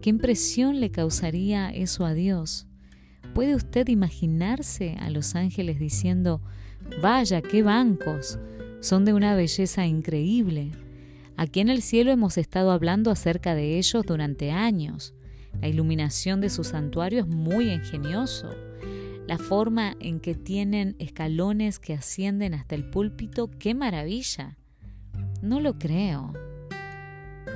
¿Qué 0.00 0.10
impresión 0.10 0.80
le 0.80 0.90
causaría 0.90 1.70
eso 1.70 2.04
a 2.04 2.12
Dios? 2.12 2.66
¿Puede 3.34 3.54
usted 3.54 3.86
imaginarse 3.86 4.96
a 4.98 5.10
los 5.10 5.36
ángeles 5.36 5.78
diciendo, 5.78 6.40
vaya, 7.00 7.40
qué 7.40 7.62
bancos, 7.62 8.40
son 8.80 9.04
de 9.04 9.12
una 9.12 9.36
belleza 9.36 9.86
increíble? 9.86 10.72
Aquí 11.36 11.60
en 11.60 11.68
el 11.68 11.80
cielo 11.80 12.10
hemos 12.10 12.36
estado 12.36 12.72
hablando 12.72 13.12
acerca 13.12 13.54
de 13.54 13.78
ellos 13.78 14.04
durante 14.04 14.50
años. 14.50 15.14
La 15.60 15.68
iluminación 15.68 16.40
de 16.40 16.50
su 16.50 16.64
santuario 16.64 17.20
es 17.20 17.28
muy 17.28 17.70
ingenioso 17.70 18.48
la 19.26 19.38
forma 19.38 19.96
en 20.00 20.20
que 20.20 20.34
tienen 20.34 20.96
escalones 20.98 21.78
que 21.78 21.94
ascienden 21.94 22.54
hasta 22.54 22.74
el 22.74 22.88
púlpito, 22.88 23.50
qué 23.58 23.74
maravilla. 23.74 24.58
No 25.42 25.60
lo 25.60 25.78
creo. 25.78 26.32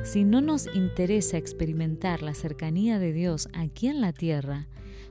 Si 0.04 0.24
no 0.24 0.40
nos 0.40 0.68
interesa 0.74 1.36
experimentar 1.36 2.22
la 2.22 2.34
cercanía 2.34 2.98
de 2.98 3.12
Dios 3.12 3.48
aquí 3.52 3.88
en 3.88 4.00
la 4.00 4.12
tierra, 4.12 4.68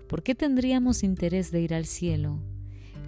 ¿por 0.07 0.23
qué 0.23 0.35
tendríamos 0.35 1.03
interés 1.03 1.51
de 1.51 1.61
ir 1.61 1.73
al 1.73 1.85
cielo? 1.85 2.41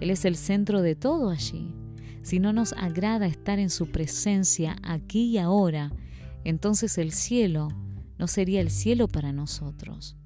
Él 0.00 0.10
es 0.10 0.24
el 0.24 0.36
centro 0.36 0.82
de 0.82 0.94
todo 0.94 1.30
allí. 1.30 1.74
Si 2.22 2.40
no 2.40 2.52
nos 2.52 2.74
agrada 2.74 3.26
estar 3.26 3.58
en 3.58 3.70
su 3.70 3.90
presencia 3.90 4.76
aquí 4.82 5.30
y 5.30 5.38
ahora, 5.38 5.90
entonces 6.44 6.98
el 6.98 7.12
cielo 7.12 7.68
no 8.18 8.26
sería 8.26 8.60
el 8.60 8.70
cielo 8.70 9.08
para 9.08 9.32
nosotros. 9.32 10.16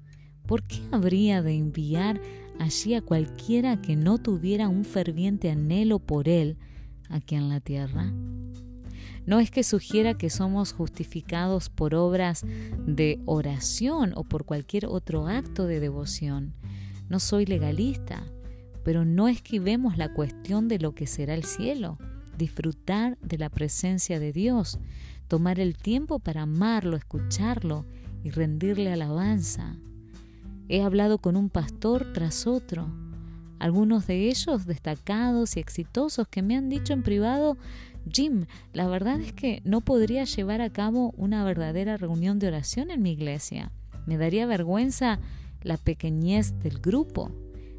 ¿Por 0.45 0.63
qué 0.63 0.81
habría 0.91 1.41
de 1.41 1.53
enviar 1.53 2.19
allí 2.59 2.93
a 2.93 3.01
cualquiera 3.01 3.81
que 3.81 3.95
no 3.95 4.17
tuviera 4.17 4.69
un 4.69 4.85
ferviente 4.85 5.51
anhelo 5.51 5.99
por 5.99 6.27
Él 6.27 6.57
aquí 7.09 7.35
en 7.35 7.49
la 7.49 7.59
tierra? 7.59 8.13
No 9.25 9.39
es 9.39 9.51
que 9.51 9.63
sugiera 9.63 10.15
que 10.15 10.29
somos 10.29 10.73
justificados 10.73 11.69
por 11.69 11.95
obras 11.95 12.45
de 12.85 13.21
oración 13.25 14.11
o 14.15 14.23
por 14.23 14.45
cualquier 14.45 14.85
otro 14.85 15.27
acto 15.27 15.65
de 15.65 15.79
devoción. 15.79 16.53
No 17.07 17.19
soy 17.19 17.45
legalista, 17.45 18.23
pero 18.83 19.05
no 19.05 19.29
esquivemos 19.29 19.97
la 19.97 20.13
cuestión 20.13 20.67
de 20.67 20.79
lo 20.79 20.93
que 20.93 21.07
será 21.07 21.35
el 21.35 21.45
cielo, 21.45 21.97
disfrutar 22.37 23.17
de 23.19 23.37
la 23.37 23.49
presencia 23.49 24.19
de 24.19 24.33
Dios, 24.33 24.79
tomar 25.29 25.59
el 25.59 25.77
tiempo 25.77 26.19
para 26.19 26.41
amarlo, 26.41 26.97
escucharlo 26.97 27.85
y 28.23 28.29
rendirle 28.31 28.91
alabanza. 28.91 29.77
He 30.73 30.81
hablado 30.81 31.19
con 31.19 31.37
un 31.37 31.51
pastor 31.51 32.13
tras 32.13 32.47
otro, 32.47 32.91
algunos 33.59 34.07
de 34.07 34.27
ellos 34.27 34.65
destacados 34.65 35.55
y 35.55 35.59
exitosos 35.59 36.27
que 36.27 36.41
me 36.41 36.55
han 36.55 36.67
dicho 36.67 36.93
en 36.93 37.03
privado 37.03 37.59
Jim, 38.11 38.47
la 38.73 38.87
verdad 38.87 39.21
es 39.21 39.33
que 39.33 39.61
no 39.65 39.81
podría 39.81 40.23
llevar 40.23 40.61
a 40.61 40.71
cabo 40.71 41.13
una 41.15 41.43
verdadera 41.43 41.95
reunión 41.97 42.39
de 42.39 42.47
oración 42.47 42.89
en 42.89 43.03
mi 43.03 43.11
iglesia. 43.11 43.71
Me 44.07 44.17
daría 44.17 44.47
vergüenza 44.47 45.19
la 45.61 45.77
pequeñez 45.77 46.57
del 46.63 46.79
grupo. 46.79 47.29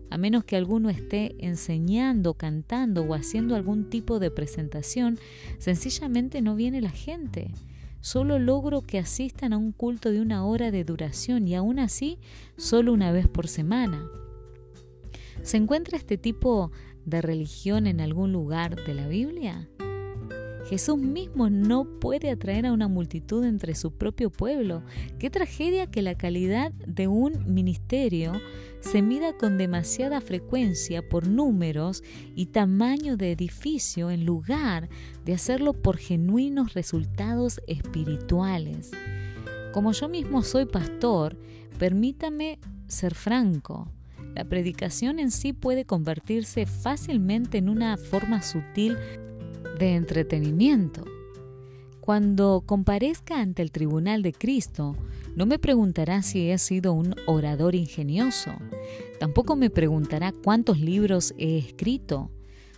A 0.09 0.17
menos 0.17 0.45
que 0.45 0.55
alguno 0.55 0.89
esté 0.89 1.35
enseñando, 1.45 2.35
cantando 2.35 3.03
o 3.03 3.15
haciendo 3.15 3.57
algún 3.57 3.91
tipo 3.91 4.21
de 4.21 4.31
presentación, 4.31 5.19
sencillamente 5.59 6.43
no 6.43 6.55
viene 6.55 6.81
la 6.81 6.93
gente. 6.93 7.51
Solo 8.04 8.38
logro 8.38 8.82
que 8.82 8.99
asistan 8.99 9.54
a 9.54 9.56
un 9.56 9.73
culto 9.73 10.11
de 10.11 10.20
una 10.20 10.44
hora 10.44 10.70
de 10.70 10.84
duración 10.84 11.49
y 11.49 11.54
aún 11.54 11.78
así 11.78 12.18
solo 12.58 12.92
una 12.92 13.12
vez 13.12 13.28
por 13.28 13.49
semana. 13.49 14.06
¿Se 15.40 15.56
encuentra 15.56 15.96
este 15.96 16.18
tipo 16.18 16.70
de 17.06 17.23
religión 17.23 17.87
en 17.87 18.02
algún 18.02 18.30
lugar 18.30 18.76
de 18.84 18.92
la 18.92 19.08
Biblia? 19.08 19.70
Jesús 20.68 20.99
mismo 20.99 21.50
no 21.50 21.85
puede 22.00 22.30
atraer 22.30 22.66
a 22.66 22.73
una 22.73 22.88
multitud 22.88 23.44
entre 23.44 23.75
su 23.75 23.92
propio 23.92 24.30
pueblo. 24.30 24.83
Qué 25.18 25.28
tragedia 25.28 25.87
que 25.87 26.00
la 26.00 26.14
calidad 26.14 26.73
de 26.73 27.06
un 27.06 27.52
ministerio 27.52 28.33
se 28.80 29.02
mida 29.02 29.37
con 29.37 29.59
demasiada 29.59 30.21
frecuencia 30.21 31.06
por 31.06 31.26
números 31.28 32.02
y 32.35 32.47
tamaño 32.47 33.16
de 33.16 33.33
edificio 33.33 34.11
en 34.11 34.25
lugar 34.25 34.88
de 35.25 35.35
hacerlo 35.35 35.75
por 35.75 35.99
genuinos 35.99 36.75
resultados 36.75 37.61
espirituales. 37.66 38.90
Como 39.73 39.92
yo 39.92 40.09
mismo 40.09 40.42
soy 40.42 40.66
pastor, 40.66 41.37
permítame 41.78 42.59
ser 42.87 43.14
franco. 43.14 43.90
La 44.35 44.44
predicación 44.44 45.18
en 45.18 45.30
sí 45.30 45.52
puede 45.52 45.85
convertirse 45.85 46.66
fácilmente 46.66 47.59
en 47.59 47.68
una 47.68 47.97
forma 47.97 48.42
sutil 48.42 48.97
de 49.78 49.95
entretenimiento. 49.95 51.04
Cuando 52.00 52.62
comparezca 52.66 53.40
ante 53.40 53.62
el 53.62 53.71
tribunal 53.71 54.23
de 54.23 54.33
Cristo, 54.33 54.95
no 55.37 55.47
me 55.47 55.59
preguntará 55.59 56.23
si 56.23 56.50
he 56.50 56.59
sido 56.59 56.93
un 56.93 57.14
orador 57.26 57.75
ingenioso, 57.75 58.52
tampoco 59.19 59.57
me 59.57 59.71
preguntará 59.71 60.33
cuántos 60.33 60.78
libros 60.78 61.35
he 61.38 61.57
escrito, 61.57 62.31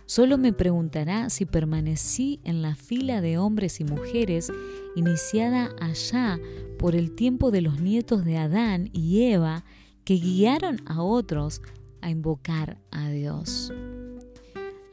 solo 0.05 0.37
me 0.37 0.53
preguntará 0.53 1.29
si 1.29 1.45
permanecí 1.45 2.39
en 2.43 2.61
la 2.61 2.75
fila 2.75 3.19
de 3.19 3.37
hombres 3.37 3.81
y 3.81 3.83
mujeres 3.83 4.49
iniciada 4.95 5.75
allá 5.81 6.39
por 6.79 6.95
el 6.95 7.13
tiempo 7.13 7.51
de 7.51 7.61
los 7.61 7.81
nietos 7.81 8.23
de 8.23 8.37
Adán 8.37 8.89
y 8.93 9.23
Eva 9.23 9.65
que 10.05 10.15
guiaron 10.15 10.81
a 10.85 11.03
otros 11.03 11.61
a 12.01 12.09
invocar 12.09 12.79
a 12.91 13.09
Dios. 13.09 13.73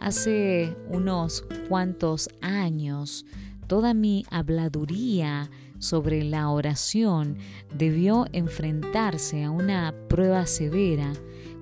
Hace 0.05 0.77
unos 0.91 1.47
cuantos 1.67 2.29
años, 2.43 3.25
toda 3.67 3.95
mi 3.95 4.27
habladuría 4.31 5.51
sobre 5.79 6.25
la 6.25 6.51
oración 6.51 7.39
debió 7.75 8.27
enfrentarse 8.33 9.45
a 9.45 9.51
una 9.51 9.95
prueba 10.11 10.45
severa 10.45 11.15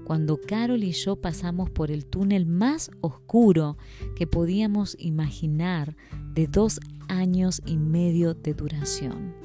cuando 0.04 0.40
Carol 0.40 0.82
y 0.82 0.90
yo 0.90 1.14
pasamos 1.14 1.70
por 1.70 1.92
el 1.92 2.04
túnel 2.04 2.44
más 2.46 2.90
oscuro 3.00 3.76
que 4.16 4.26
podíamos 4.26 4.96
imaginar 4.98 5.94
de 6.34 6.48
dos 6.48 6.80
años 7.06 7.62
y 7.64 7.76
medio 7.76 8.34
de 8.34 8.54
duración. 8.54 9.36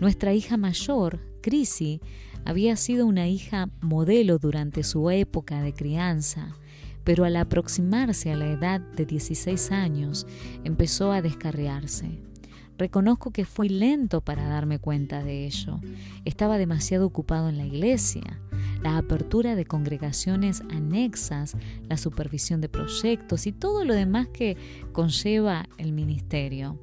Nuestra 0.00 0.32
hija 0.32 0.56
mayor, 0.56 1.20
Chrissy, 1.42 2.00
había 2.46 2.76
sido 2.76 3.04
una 3.04 3.28
hija 3.28 3.68
modelo 3.82 4.38
durante 4.38 4.84
su 4.84 5.10
época 5.10 5.60
de 5.60 5.74
crianza 5.74 6.56
pero 7.04 7.24
al 7.24 7.36
aproximarse 7.36 8.30
a 8.32 8.36
la 8.36 8.50
edad 8.50 8.80
de 8.80 9.06
16 9.06 9.72
años 9.72 10.26
empezó 10.64 11.12
a 11.12 11.22
descarriarse. 11.22 12.20
Reconozco 12.78 13.30
que 13.30 13.44
fui 13.44 13.68
lento 13.68 14.22
para 14.22 14.48
darme 14.48 14.78
cuenta 14.78 15.22
de 15.22 15.46
ello. 15.46 15.80
Estaba 16.24 16.58
demasiado 16.58 17.06
ocupado 17.06 17.48
en 17.48 17.58
la 17.58 17.66
iglesia, 17.66 18.40
la 18.82 18.96
apertura 18.96 19.54
de 19.54 19.66
congregaciones 19.66 20.62
anexas, 20.70 21.56
la 21.88 21.96
supervisión 21.96 22.60
de 22.60 22.68
proyectos 22.68 23.46
y 23.46 23.52
todo 23.52 23.84
lo 23.84 23.94
demás 23.94 24.28
que 24.28 24.56
conlleva 24.92 25.68
el 25.78 25.92
ministerio. 25.92 26.78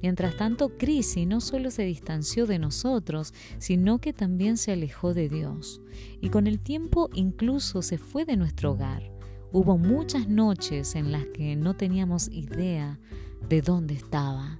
Mientras 0.00 0.36
tanto, 0.36 0.76
Crisi 0.78 1.26
no 1.26 1.40
solo 1.40 1.70
se 1.70 1.84
distanció 1.84 2.46
de 2.46 2.58
nosotros, 2.58 3.34
sino 3.58 4.00
que 4.00 4.12
también 4.12 4.56
se 4.56 4.72
alejó 4.72 5.14
de 5.14 5.28
Dios. 5.28 5.80
Y 6.20 6.30
con 6.30 6.46
el 6.46 6.60
tiempo 6.60 7.08
incluso 7.14 7.82
se 7.82 7.98
fue 7.98 8.24
de 8.24 8.36
nuestro 8.36 8.72
hogar. 8.72 9.11
Hubo 9.54 9.76
muchas 9.76 10.28
noches 10.28 10.94
en 10.94 11.12
las 11.12 11.26
que 11.26 11.56
no 11.56 11.74
teníamos 11.74 12.30
idea 12.32 12.98
de 13.50 13.60
dónde 13.60 13.92
estaba. 13.92 14.58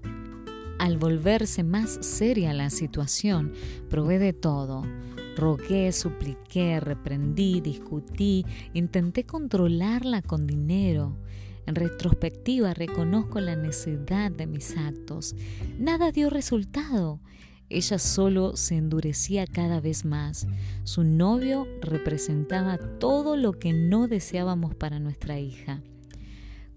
Al 0.78 0.98
volverse 0.98 1.64
más 1.64 1.98
seria 2.02 2.52
la 2.52 2.68
situación, 2.68 3.54
probé 3.88 4.18
de 4.18 4.34
todo. 4.34 4.84
Rogué, 5.34 5.92
supliqué, 5.92 6.78
reprendí, 6.78 7.62
discutí, 7.62 8.44
intenté 8.74 9.24
controlarla 9.24 10.20
con 10.20 10.46
dinero. 10.46 11.16
En 11.64 11.74
retrospectiva 11.74 12.74
reconozco 12.74 13.40
la 13.40 13.56
necesidad 13.56 14.30
de 14.30 14.46
mis 14.46 14.76
actos. 14.76 15.34
Nada 15.78 16.12
dio 16.12 16.28
resultado 16.28 17.18
ella 17.68 17.98
solo 17.98 18.56
se 18.56 18.76
endurecía 18.76 19.46
cada 19.46 19.80
vez 19.80 20.04
más. 20.04 20.46
Su 20.84 21.04
novio 21.04 21.66
representaba 21.80 22.78
todo 22.78 23.36
lo 23.36 23.52
que 23.58 23.72
no 23.72 24.08
deseábamos 24.08 24.74
para 24.74 24.98
nuestra 24.98 25.38
hija. 25.38 25.82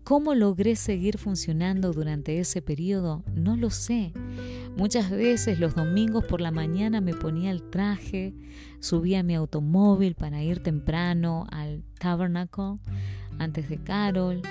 ¿Cómo 0.05 0.35
logré 0.35 0.75
seguir 0.75 1.17
funcionando 1.17 1.91
durante 1.91 2.39
ese 2.39 2.61
periodo? 2.61 3.23
No 3.33 3.57
lo 3.57 3.71
sé. 3.71 4.13
Muchas 4.77 5.09
veces 5.09 5.59
los 5.59 5.73
domingos 5.73 6.23
por 6.25 6.41
la 6.41 6.51
mañana 6.51 7.01
me 7.01 7.15
ponía 7.15 7.49
el 7.49 7.63
traje, 7.63 8.35
subía 8.79 9.23
mi 9.23 9.33
automóvil 9.33 10.13
para 10.13 10.43
ir 10.43 10.61
temprano 10.61 11.47
al 11.49 11.83
Tabernacle 11.97 12.77
antes 13.39 13.67
de 13.67 13.79
Carol 13.79 14.43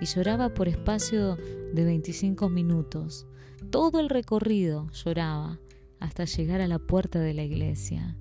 y 0.00 0.06
lloraba 0.06 0.54
por 0.54 0.68
espacio 0.68 1.36
de 1.74 1.84
25 1.84 2.48
minutos. 2.48 3.26
Todo 3.70 3.98
el 3.98 4.10
recorrido 4.10 4.88
lloraba 4.92 5.58
hasta 6.00 6.24
llegar 6.24 6.60
a 6.60 6.68
la 6.68 6.78
puerta 6.78 7.20
de 7.20 7.34
la 7.34 7.44
iglesia. 7.44 8.16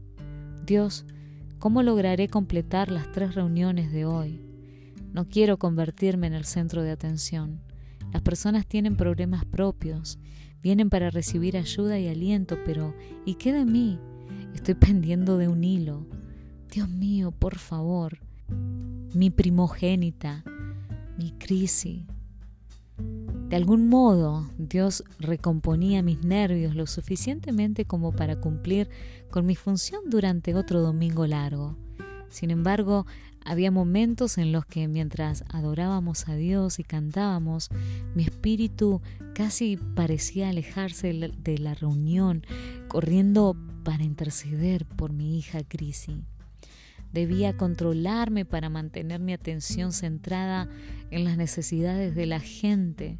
Dios, 0.65 1.05
¿cómo 1.57 1.81
lograré 1.81 2.27
completar 2.27 2.91
las 2.91 3.11
tres 3.11 3.33
reuniones 3.35 3.91
de 3.91 4.05
hoy? 4.05 4.41
No 5.13 5.25
quiero 5.25 5.57
convertirme 5.57 6.27
en 6.27 6.33
el 6.33 6.45
centro 6.45 6.83
de 6.83 6.91
atención. 6.91 7.61
Las 8.13 8.21
personas 8.21 8.67
tienen 8.67 8.95
problemas 8.95 9.45
propios, 9.45 10.19
vienen 10.61 10.89
para 10.89 11.09
recibir 11.09 11.57
ayuda 11.57 11.97
y 11.99 12.07
aliento, 12.07 12.57
pero 12.65 12.93
¿y 13.25 13.35
qué 13.35 13.53
de 13.53 13.65
mí? 13.65 13.97
Estoy 14.53 14.73
pendiendo 14.75 15.37
de 15.37 15.47
un 15.47 15.63
hilo. 15.63 16.05
Dios 16.71 16.87
mío, 16.87 17.31
por 17.31 17.57
favor, 17.57 18.19
mi 19.13 19.31
primogénita, 19.31 20.43
mi 21.17 21.31
crisis, 21.31 22.05
de 23.49 23.55
algún 23.55 23.89
modo, 23.89 24.47
Dios 24.59 25.03
recomponía 25.17 26.03
mis 26.03 26.23
nervios 26.23 26.75
lo 26.75 26.85
suficientemente 26.85 27.83
como 27.83 28.12
para 28.12 28.39
cumplir 28.39 28.89
con 29.31 29.47
mi 29.47 29.55
función 29.55 30.01
durante 30.05 30.53
otro 30.53 30.81
domingo 30.81 31.25
largo. 31.25 31.75
Sin 32.29 32.51
embargo, 32.51 33.07
había 33.43 33.71
momentos 33.71 34.38
en 34.38 34.51
los 34.51 34.67
que 34.67 34.88
mientras 34.88 35.45
adorábamos 35.49 36.27
a 36.27 36.35
Dios 36.35 36.77
y 36.77 36.83
cantábamos, 36.83 37.69
mi 38.13 38.21
espíritu 38.21 39.01
casi 39.33 39.77
parecía 39.77 40.49
alejarse 40.49 41.12
de 41.12 41.57
la 41.57 41.73
reunión, 41.73 42.45
corriendo 42.88 43.57
para 43.83 44.03
interceder 44.03 44.85
por 44.85 45.12
mi 45.12 45.39
hija 45.39 45.63
Crisi. 45.63 46.21
Debía 47.13 47.57
controlarme 47.57 48.45
para 48.45 48.69
mantener 48.69 49.19
mi 49.19 49.33
atención 49.33 49.91
centrada 49.91 50.69
en 51.09 51.23
las 51.23 51.35
necesidades 51.35 52.13
de 52.13 52.27
la 52.27 52.39
gente 52.39 53.17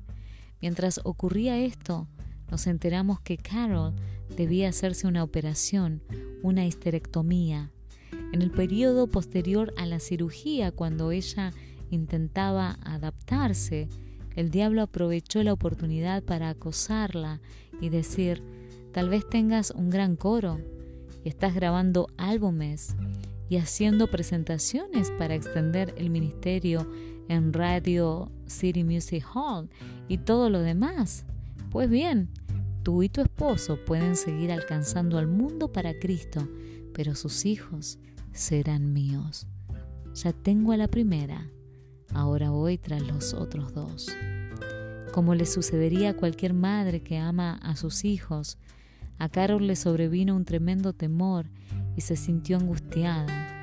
Mientras 0.62 1.00
ocurría 1.04 1.58
esto, 1.58 2.08
nos 2.52 2.67
enteramos 2.67 3.22
que 3.22 3.38
Carol 3.38 3.93
debía 4.36 4.69
hacerse 4.69 5.08
una 5.08 5.24
operación, 5.24 6.02
una 6.41 6.65
histerectomía. 6.65 7.72
En 8.34 8.41
el 8.41 8.52
periodo 8.52 9.08
posterior 9.08 9.74
a 9.78 9.86
la 9.86 10.00
cirugía, 10.00 10.72
cuando 10.72 11.12
ella 11.12 11.52
intentaba 11.89 12.78
adaptarse, 12.84 13.89
el 14.36 14.52
diablo 14.52 14.82
aprovechó 14.82 15.43
la 15.43 15.54
oportunidad 15.54 16.24
para 16.24 16.50
acosarla 16.50 17.41
y 17.82 17.89
decir, 17.89 18.43
tal 18.93 19.10
vez 19.10 19.28
tengas 19.28 19.72
un 19.72 19.89
gran 19.89 20.15
coro 20.15 20.60
y 21.24 21.30
estás 21.30 21.56
grabando 21.56 22.08
álbumes 22.17 22.95
y 23.50 23.58
haciendo 23.58 24.08
presentaciones 24.08 25.12
para 25.12 25.36
extender 25.36 25.93
el 25.98 26.10
ministerio 26.10 26.89
en 27.30 27.54
Radio 27.54 28.30
City 28.48 28.84
Music 28.84 29.24
Hall 29.34 29.70
y 30.10 30.18
todo 30.18 30.50
lo 30.50 30.60
demás. 30.60 31.26
Pues 31.72 31.89
bien, 31.89 32.30
tú 32.84 33.04
y 33.04 33.10
tu 33.10 33.22
esposo 33.22 33.78
pueden 33.86 34.18
seguir 34.18 34.52
alcanzando 34.52 35.18
al 35.18 35.28
mundo 35.28 35.72
para 35.72 35.98
Cristo, 35.98 36.46
pero 36.94 37.15
sus 37.15 37.46
hijos 37.46 38.00
serán 38.34 38.92
míos. 38.92 39.48
Ya 40.15 40.34
tengo 40.34 40.74
a 40.74 40.78
la 40.78 40.88
primera, 40.88 41.50
ahora 42.13 42.50
voy 42.50 42.78
tras 42.78 43.08
los 43.08 43.34
otros 43.34 43.74
dos. 43.74 44.10
Como 45.13 45.36
le 45.36 45.46
sucedería 45.46 46.10
a 46.10 46.15
cualquier 46.15 46.54
madre 46.54 47.02
que 47.02 47.18
ama 47.18 47.54
a 47.62 47.76
sus 47.76 48.04
hijos, 48.06 48.58
a 49.20 49.30
Carol 49.30 49.68
le 49.68 49.76
sobrevino 49.76 50.36
un 50.36 50.46
tremendo 50.46 50.94
temor 50.94 51.46
y 51.96 52.02
se 52.02 52.15
sintió 52.15 52.58
angustiada. 52.58 53.59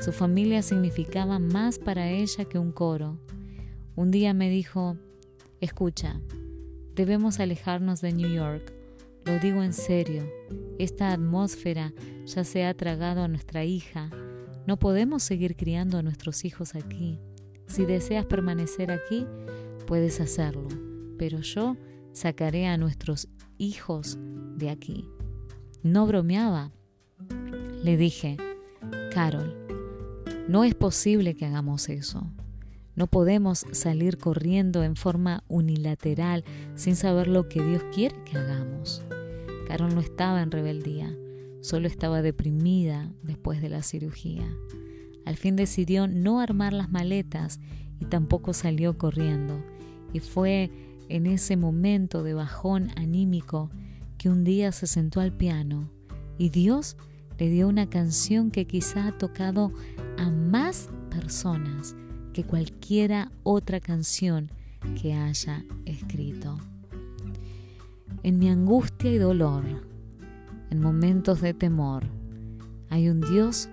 Su 0.00 0.12
familia 0.12 0.62
significaba 0.62 1.38
más 1.38 1.78
para 1.78 2.08
ella 2.08 2.46
que 2.46 2.58
un 2.58 2.72
coro. 2.72 3.18
Un 3.96 4.10
día 4.10 4.32
me 4.32 4.48
dijo, 4.48 4.96
escucha, 5.60 6.22
debemos 6.94 7.38
alejarnos 7.38 8.00
de 8.00 8.14
New 8.14 8.32
York. 8.32 8.72
Lo 9.26 9.38
digo 9.38 9.62
en 9.62 9.74
serio, 9.74 10.26
esta 10.78 11.12
atmósfera 11.12 11.92
ya 12.24 12.44
se 12.44 12.64
ha 12.64 12.72
tragado 12.72 13.22
a 13.22 13.28
nuestra 13.28 13.66
hija. 13.66 14.08
No 14.66 14.78
podemos 14.78 15.22
seguir 15.22 15.54
criando 15.54 15.98
a 15.98 16.02
nuestros 16.02 16.46
hijos 16.46 16.74
aquí. 16.74 17.20
Si 17.66 17.84
deseas 17.84 18.24
permanecer 18.24 18.90
aquí, 18.90 19.26
puedes 19.86 20.18
hacerlo, 20.18 20.68
pero 21.18 21.40
yo 21.40 21.76
sacaré 22.12 22.66
a 22.68 22.78
nuestros 22.78 23.28
hijos 23.58 24.16
de 24.56 24.70
aquí. 24.70 25.06
No 25.82 26.06
bromeaba. 26.06 26.72
Le 27.84 27.98
dije, 27.98 28.38
Carol, 29.12 29.59
no 30.50 30.64
es 30.64 30.74
posible 30.74 31.36
que 31.36 31.46
hagamos 31.46 31.88
eso. 31.88 32.26
No 32.96 33.06
podemos 33.06 33.66
salir 33.70 34.18
corriendo 34.18 34.82
en 34.82 34.96
forma 34.96 35.44
unilateral 35.46 36.42
sin 36.74 36.96
saber 36.96 37.28
lo 37.28 37.48
que 37.48 37.62
Dios 37.62 37.84
quiere 37.94 38.16
que 38.24 38.36
hagamos. 38.36 39.00
Carol 39.68 39.94
no 39.94 40.00
estaba 40.00 40.42
en 40.42 40.50
rebeldía, 40.50 41.16
solo 41.60 41.86
estaba 41.86 42.20
deprimida 42.20 43.12
después 43.22 43.62
de 43.62 43.68
la 43.68 43.84
cirugía. 43.84 44.44
Al 45.24 45.36
fin 45.36 45.54
decidió 45.54 46.08
no 46.08 46.40
armar 46.40 46.72
las 46.72 46.90
maletas 46.90 47.60
y 48.00 48.06
tampoco 48.06 48.52
salió 48.52 48.98
corriendo. 48.98 49.64
Y 50.12 50.18
fue 50.18 50.72
en 51.08 51.28
ese 51.28 51.56
momento 51.56 52.24
de 52.24 52.34
bajón 52.34 52.90
anímico 52.96 53.70
que 54.18 54.28
un 54.28 54.42
día 54.42 54.72
se 54.72 54.88
sentó 54.88 55.20
al 55.20 55.32
piano 55.32 55.92
y 56.38 56.48
Dios 56.48 56.96
le 57.38 57.48
dio 57.48 57.68
una 57.68 57.88
canción 57.88 58.50
que 58.50 58.66
quizá 58.66 59.06
ha 59.06 59.16
tocado 59.16 59.72
a 60.20 60.30
más 60.30 60.90
personas 61.10 61.96
que 62.34 62.44
cualquiera 62.44 63.32
otra 63.42 63.80
canción 63.80 64.52
que 65.00 65.14
haya 65.14 65.64
escrito. 65.86 66.58
En 68.22 68.38
mi 68.38 68.50
angustia 68.50 69.10
y 69.10 69.16
dolor, 69.16 69.64
en 70.68 70.80
momentos 70.80 71.40
de 71.40 71.54
temor, 71.54 72.04
hay 72.90 73.08
un 73.08 73.22
Dios 73.22 73.70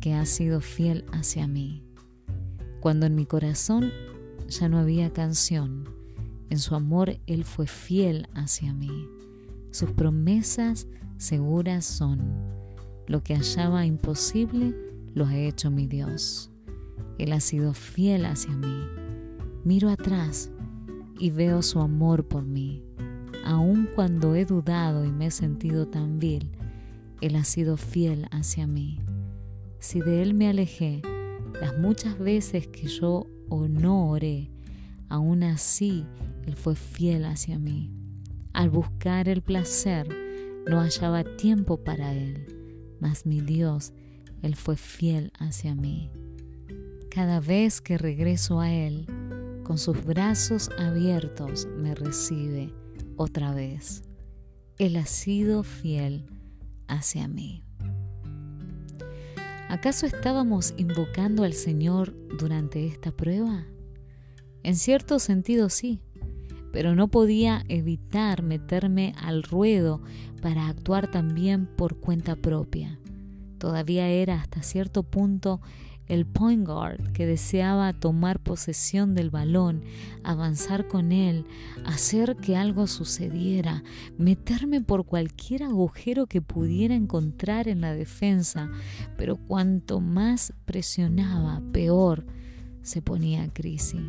que 0.00 0.14
ha 0.14 0.24
sido 0.24 0.60
fiel 0.60 1.04
hacia 1.12 1.48
mí. 1.48 1.82
Cuando 2.80 3.06
en 3.06 3.16
mi 3.16 3.26
corazón 3.26 3.90
ya 4.48 4.68
no 4.68 4.78
había 4.78 5.12
canción, 5.12 5.88
en 6.48 6.60
su 6.60 6.76
amor 6.76 7.18
Él 7.26 7.44
fue 7.44 7.66
fiel 7.66 8.28
hacia 8.34 8.72
mí. 8.72 9.08
Sus 9.72 9.90
promesas 9.90 10.86
seguras 11.16 11.84
son. 11.84 12.20
Lo 13.08 13.24
que 13.24 13.34
hallaba 13.34 13.84
imposible 13.84 14.87
lo 15.14 15.26
ha 15.26 15.36
hecho 15.36 15.70
mi 15.70 15.86
Dios. 15.86 16.50
Él 17.18 17.32
ha 17.32 17.40
sido 17.40 17.74
fiel 17.74 18.26
hacia 18.26 18.54
mí. 18.54 18.86
Miro 19.64 19.88
atrás 19.90 20.50
y 21.18 21.30
veo 21.30 21.62
su 21.62 21.80
amor 21.80 22.28
por 22.28 22.44
mí. 22.44 22.82
Aun 23.44 23.88
cuando 23.94 24.34
he 24.34 24.44
dudado 24.44 25.04
y 25.04 25.10
me 25.10 25.26
he 25.26 25.30
sentido 25.30 25.88
tan 25.88 26.18
vil, 26.18 26.50
Él 27.20 27.36
ha 27.36 27.44
sido 27.44 27.76
fiel 27.76 28.26
hacia 28.30 28.66
mí. 28.66 29.00
Si 29.80 30.00
de 30.00 30.22
Él 30.22 30.34
me 30.34 30.48
alejé, 30.48 31.02
las 31.60 31.76
muchas 31.78 32.18
veces 32.18 32.68
que 32.68 32.86
yo 32.86 33.26
o 33.48 33.66
no 33.68 34.10
oré, 34.10 34.50
aún 35.08 35.42
así 35.42 36.04
Él 36.46 36.56
fue 36.56 36.76
fiel 36.76 37.24
hacia 37.24 37.58
mí. 37.58 37.90
Al 38.52 38.70
buscar 38.70 39.28
el 39.28 39.42
placer, 39.42 40.08
no 40.68 40.80
hallaba 40.80 41.24
tiempo 41.24 41.82
para 41.82 42.12
Él, 42.12 42.46
mas 43.00 43.24
mi 43.24 43.40
Dios, 43.40 43.92
Él 44.42 44.56
fue 44.56 44.76
fiel 44.76 45.32
hacia 45.38 45.74
mí. 45.74 46.10
Cada 47.10 47.40
vez 47.40 47.80
que 47.80 47.98
regreso 47.98 48.60
a 48.60 48.72
Él, 48.72 49.06
con 49.64 49.78
sus 49.78 50.04
brazos 50.04 50.70
abiertos 50.78 51.66
me 51.76 51.94
recibe 51.94 52.72
otra 53.16 53.52
vez. 53.52 54.02
Él 54.78 54.96
ha 54.96 55.06
sido 55.06 55.62
fiel 55.62 56.26
hacia 56.86 57.28
mí. 57.28 57.64
¿Acaso 59.68 60.06
estábamos 60.06 60.72
invocando 60.78 61.44
al 61.44 61.52
Señor 61.52 62.14
durante 62.38 62.86
esta 62.86 63.10
prueba? 63.10 63.66
En 64.62 64.76
cierto 64.76 65.18
sentido 65.18 65.68
sí, 65.68 66.00
pero 66.72 66.94
no 66.94 67.08
podía 67.08 67.64
evitar 67.68 68.42
meterme 68.42 69.12
al 69.18 69.42
ruedo 69.42 70.00
para 70.40 70.68
actuar 70.68 71.10
también 71.10 71.66
por 71.66 72.00
cuenta 72.00 72.36
propia. 72.36 72.98
Todavía 73.58 74.08
era 74.08 74.40
hasta 74.40 74.62
cierto 74.62 75.02
punto 75.02 75.60
el 76.08 76.24
point 76.24 76.66
guard 76.66 77.12
que 77.12 77.26
deseaba 77.26 77.92
tomar 77.92 78.40
posesión 78.40 79.14
del 79.14 79.30
balón, 79.30 79.82
avanzar 80.24 80.88
con 80.88 81.12
él, 81.12 81.44
hacer 81.84 82.36
que 82.36 82.56
algo 82.56 82.86
sucediera, 82.86 83.82
meterme 84.16 84.80
por 84.80 85.04
cualquier 85.04 85.64
agujero 85.64 86.26
que 86.26 86.40
pudiera 86.40 86.94
encontrar 86.94 87.68
en 87.68 87.82
la 87.82 87.92
defensa, 87.92 88.70
pero 89.16 89.36
cuanto 89.36 90.00
más 90.00 90.54
presionaba, 90.64 91.60
peor 91.72 92.24
se 92.82 93.02
ponía 93.02 93.52
crisis. 93.52 94.00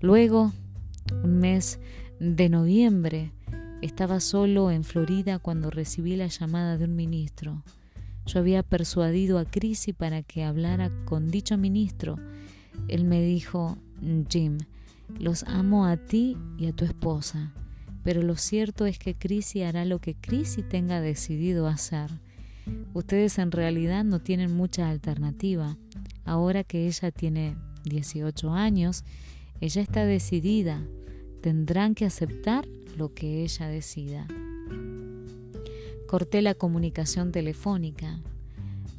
Luego, 0.00 0.52
un 1.22 1.40
mes 1.40 1.78
de 2.20 2.48
noviembre, 2.48 3.32
estaba 3.82 4.20
solo 4.20 4.70
en 4.70 4.84
Florida 4.84 5.38
cuando 5.38 5.70
recibí 5.70 6.16
la 6.16 6.26
llamada 6.28 6.78
de 6.78 6.86
un 6.86 6.96
ministro. 6.96 7.62
Yo 8.26 8.40
había 8.40 8.62
persuadido 8.62 9.38
a 9.38 9.44
Chrissy 9.44 9.92
para 9.92 10.22
que 10.22 10.44
hablara 10.44 10.90
con 11.04 11.28
dicho 11.28 11.56
ministro. 11.56 12.16
Él 12.88 13.04
me 13.04 13.22
dijo, 13.22 13.78
Jim, 14.28 14.58
los 15.18 15.44
amo 15.44 15.86
a 15.86 15.96
ti 15.96 16.36
y 16.58 16.66
a 16.66 16.72
tu 16.72 16.84
esposa, 16.84 17.54
pero 18.02 18.22
lo 18.22 18.36
cierto 18.36 18.86
es 18.86 18.98
que 18.98 19.14
Chrissy 19.14 19.62
hará 19.62 19.84
lo 19.84 20.00
que 20.00 20.14
Chrissy 20.14 20.62
tenga 20.62 21.00
decidido 21.00 21.68
hacer. 21.68 22.10
Ustedes 22.94 23.38
en 23.38 23.52
realidad 23.52 24.04
no 24.04 24.20
tienen 24.20 24.54
mucha 24.54 24.90
alternativa. 24.90 25.76
Ahora 26.24 26.64
que 26.64 26.88
ella 26.88 27.12
tiene 27.12 27.56
18 27.84 28.52
años, 28.52 29.04
ella 29.60 29.82
está 29.82 30.04
decidida. 30.04 30.82
Tendrán 31.40 31.94
que 31.94 32.04
aceptar 32.04 32.66
lo 32.96 33.14
que 33.14 33.44
ella 33.44 33.68
decida. 33.68 34.26
Corté 36.06 36.40
la 36.40 36.54
comunicación 36.54 37.30
telefónica. 37.32 38.20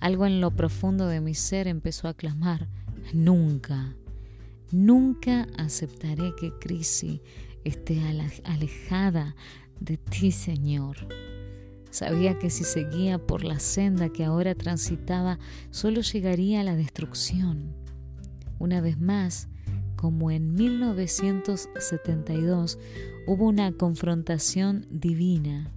Algo 0.01 0.25
en 0.25 0.41
lo 0.41 0.51
profundo 0.51 1.07
de 1.07 1.21
mi 1.21 1.35
ser 1.35 1.69
empezó 1.69 2.09
a 2.09 2.13
clamar, 2.13 2.67
nunca, 3.13 3.95
nunca 4.71 5.47
aceptaré 5.57 6.35
que 6.35 6.51
Crisi 6.59 7.21
esté 7.63 8.01
alejada 8.43 9.37
de 9.79 9.95
ti, 9.95 10.33
Señor. 10.33 10.97
Sabía 11.91 12.37
que 12.39 12.49
si 12.49 12.65
seguía 12.65 13.25
por 13.25 13.45
la 13.45 13.59
senda 13.59 14.09
que 14.09 14.25
ahora 14.25 14.53
transitaba, 14.53 15.39
solo 15.71 16.01
llegaría 16.01 16.59
a 16.59 16.65
la 16.65 16.75
destrucción. 16.75 17.73
Una 18.59 18.81
vez 18.81 18.99
más, 18.99 19.47
como 19.95 20.29
en 20.29 20.55
1972, 20.55 22.79
hubo 23.27 23.45
una 23.45 23.71
confrontación 23.71 24.85
divina 24.91 25.71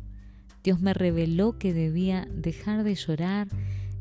Dios 0.62 0.81
me 0.81 0.92
reveló 0.92 1.59
que 1.59 1.73
debía 1.73 2.29
dejar 2.33 2.85
de 2.85 2.94
llorar, 2.94 3.49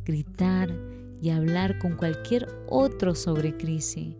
gritar 0.04 0.74
y 1.22 1.30
hablar 1.30 1.80
con 1.80 1.96
cualquier 1.96 2.48
otro 2.68 3.16
sobre 3.16 3.56
crisis. 3.56 4.16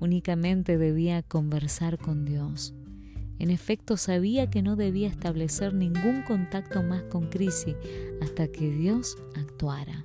Únicamente 0.00 0.78
debía 0.78 1.22
conversar 1.22 1.98
con 1.98 2.24
Dios. 2.24 2.74
En 3.38 3.50
efecto, 3.50 3.96
sabía 3.96 4.48
que 4.48 4.62
no 4.62 4.76
debía 4.76 5.08
establecer 5.08 5.74
ningún 5.74 6.22
contacto 6.22 6.82
más 6.82 7.02
con 7.04 7.28
crisis 7.28 7.76
hasta 8.20 8.48
que 8.48 8.70
Dios 8.70 9.16
actuara. 9.34 10.02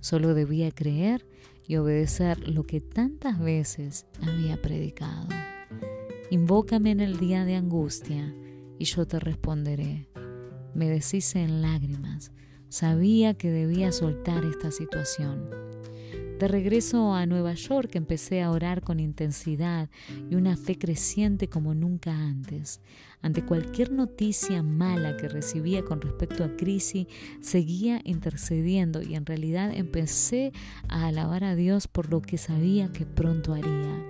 Solo 0.00 0.34
debía 0.34 0.70
creer 0.70 1.26
y 1.66 1.76
obedecer 1.76 2.48
lo 2.48 2.64
que 2.64 2.80
tantas 2.80 3.38
veces 3.38 4.06
había 4.22 4.60
predicado. 4.60 5.28
Invócame 6.30 6.90
en 6.90 7.00
el 7.00 7.18
día 7.18 7.44
de 7.44 7.56
angustia 7.56 8.34
y 8.78 8.84
yo 8.84 9.06
te 9.06 9.20
responderé. 9.20 10.08
Me 10.74 10.88
deshice 10.88 11.42
en 11.42 11.62
lágrimas. 11.62 12.32
Sabía 12.68 13.34
que 13.34 13.50
debía 13.50 13.92
soltar 13.92 14.44
esta 14.44 14.70
situación. 14.70 15.48
De 16.38 16.48
regreso 16.48 17.14
a 17.14 17.26
Nueva 17.26 17.54
York 17.54 17.94
empecé 17.94 18.42
a 18.42 18.50
orar 18.50 18.82
con 18.82 18.98
intensidad 18.98 19.88
y 20.28 20.34
una 20.34 20.56
fe 20.56 20.76
creciente 20.76 21.48
como 21.48 21.74
nunca 21.74 22.12
antes. 22.12 22.80
Ante 23.22 23.44
cualquier 23.44 23.92
noticia 23.92 24.64
mala 24.64 25.16
que 25.16 25.28
recibía 25.28 25.84
con 25.84 26.00
respecto 26.00 26.42
a 26.42 26.56
crisis, 26.56 27.06
seguía 27.40 28.00
intercediendo 28.04 29.00
y 29.00 29.14
en 29.14 29.26
realidad 29.26 29.70
empecé 29.72 30.52
a 30.88 31.06
alabar 31.06 31.44
a 31.44 31.54
Dios 31.54 31.86
por 31.86 32.10
lo 32.10 32.20
que 32.20 32.36
sabía 32.36 32.90
que 32.90 33.06
pronto 33.06 33.54
haría. 33.54 34.04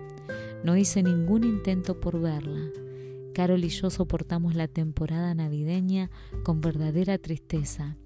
No 0.65 0.79
hice 0.79 1.03
ningún 1.03 1.45
intento 1.45 2.01
por 2.01 2.19
verla. 2.19 2.71
Carol 3.35 3.65
y 3.65 3.69
yo 3.69 3.91
soportamos 3.91 4.55
la 4.55 4.69
temporada 4.69 5.35
navideña 5.35 6.11
con 6.45 6.63
verdadera 6.63 7.19
tristeza 7.19 7.97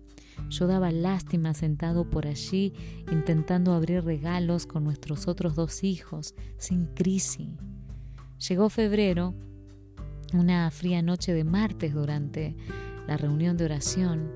yo 0.49 0.67
daba 0.67 0.91
lástima 0.93 1.53
sentado 1.53 2.09
por 2.09 2.27
allí 2.27 2.73
intentando 3.11 3.75
abrir 3.75 4.05
regalos 4.05 4.67
con 4.67 4.85
nuestros 4.85 5.29
otros 5.29 5.55
dos 5.55 5.85
hijos, 5.85 6.35
sin 6.57 6.87
crisis. 6.87 7.49
Llegó 8.49 8.71
febrero, 8.71 9.35
una 10.33 10.71
fría 10.71 11.03
noche 11.03 11.35
de 11.35 11.45
martes 11.45 11.93
durante 11.93 12.57
la 13.07 13.17
reunión 13.17 13.57
de 13.57 13.65
oración. 13.67 14.31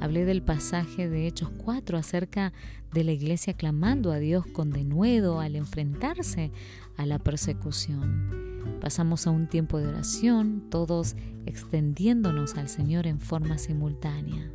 Hablé 0.00 0.24
del 0.24 0.42
pasaje 0.42 1.08
de 1.08 1.28
Hechos 1.28 1.50
4 1.58 1.96
acerca 1.96 2.52
de 2.92 3.04
la 3.04 3.12
iglesia 3.12 3.54
clamando 3.54 4.10
a 4.10 4.18
Dios 4.18 4.44
con 4.46 4.70
denuedo 4.70 5.38
al 5.38 5.54
enfrentarse 5.54 6.50
a 6.96 7.06
la 7.06 7.18
persecución. 7.18 8.42
Pasamos 8.80 9.26
a 9.26 9.30
un 9.30 9.48
tiempo 9.48 9.78
de 9.78 9.88
oración, 9.88 10.64
todos 10.70 11.16
extendiéndonos 11.46 12.56
al 12.56 12.68
Señor 12.68 13.06
en 13.06 13.20
forma 13.20 13.58
simultánea. 13.58 14.50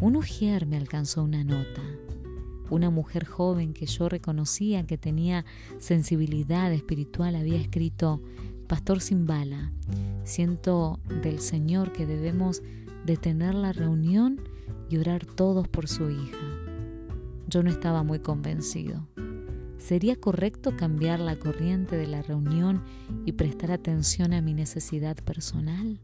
Un 0.00 0.16
ujier 0.16 0.66
me 0.66 0.76
alcanzó 0.76 1.22
una 1.22 1.44
nota. 1.44 1.82
Una 2.70 2.90
mujer 2.90 3.24
joven 3.24 3.72
que 3.72 3.86
yo 3.86 4.08
reconocía 4.08 4.86
que 4.86 4.98
tenía 4.98 5.44
sensibilidad 5.78 6.72
espiritual 6.72 7.34
había 7.34 7.60
escrito, 7.60 8.22
Pastor 8.66 9.00
Simbala, 9.00 9.72
siento 10.24 11.00
del 11.22 11.40
Señor 11.40 11.92
que 11.92 12.06
debemos 12.06 12.62
detener 13.06 13.54
la 13.54 13.72
reunión 13.72 14.40
y 14.90 14.98
orar 14.98 15.24
todos 15.24 15.66
por 15.68 15.88
su 15.88 16.10
hija. 16.10 16.38
Yo 17.48 17.62
no 17.62 17.70
estaba 17.70 18.02
muy 18.02 18.18
convencido. 18.18 19.08
¿Sería 19.78 20.16
correcto 20.16 20.76
cambiar 20.76 21.20
la 21.20 21.38
corriente 21.38 21.96
de 21.96 22.06
la 22.06 22.20
reunión 22.20 22.82
y 23.24 23.32
prestar 23.32 23.70
atención 23.70 24.32
a 24.32 24.42
mi 24.42 24.52
necesidad 24.52 25.16
personal? 25.16 26.00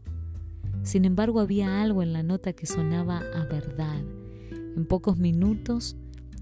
Sin 0.84 1.04
embargo, 1.04 1.40
había 1.40 1.82
algo 1.82 2.02
en 2.02 2.12
la 2.12 2.22
nota 2.22 2.52
que 2.52 2.66
sonaba 2.66 3.18
a 3.34 3.44
verdad. 3.44 4.02
En 4.76 4.86
pocos 4.86 5.18
minutos 5.18 5.96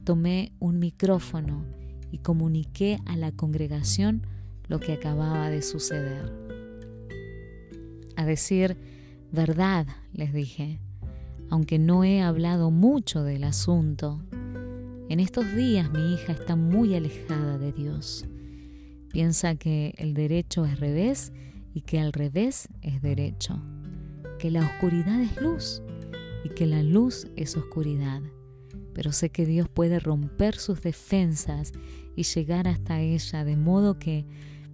tomé 0.05 0.53
un 0.59 0.79
micrófono 0.79 1.64
y 2.11 2.18
comuniqué 2.18 2.99
a 3.07 3.16
la 3.16 3.33
congregación 3.33 4.27
lo 4.68 4.79
que 4.79 4.92
acababa 4.92 5.49
de 5.49 5.62
suceder. 5.62 6.33
A 8.16 8.25
decir 8.27 8.77
verdad, 9.33 9.87
les 10.12 10.33
dije, 10.33 10.81
aunque 11.51 11.79
no 11.79 12.05
he 12.05 12.21
hablado 12.21 12.71
mucho 12.71 13.23
del 13.23 13.45
asunto, 13.45 14.23
en 15.12 15.20
estos 15.20 15.55
días 15.55 15.92
mi 15.92 16.14
hija 16.14 16.33
está 16.33 16.57
muy 16.57 16.94
alejada 16.94 17.59
de 17.59 17.70
Dios. 17.70 18.25
Piensa 19.11 19.57
que 19.57 19.92
el 19.98 20.14
derecho 20.14 20.64
es 20.64 20.81
revés 20.81 21.35
y 21.75 21.83
que 21.83 22.01
al 22.01 22.14
revés 22.14 22.66
es 22.81 23.03
derecho 23.03 23.62
que 24.38 24.51
la 24.51 24.64
oscuridad 24.64 25.20
es 25.20 25.38
luz 25.38 25.83
y 26.44 26.48
que 26.48 26.64
la 26.64 26.83
luz 26.83 27.27
es 27.37 27.59
oscuridad. 27.59 28.22
Pero 28.94 29.12
sé 29.12 29.29
que 29.29 29.44
Dios 29.44 29.68
puede 29.68 30.01
romper 30.01 30.57
sus 30.57 30.81
defensas 30.81 31.72
y 32.16 32.22
llegar 32.22 32.66
hasta 32.66 33.03
ella, 33.03 33.44
de 33.44 33.57
modo 33.59 33.98
que 33.98 34.25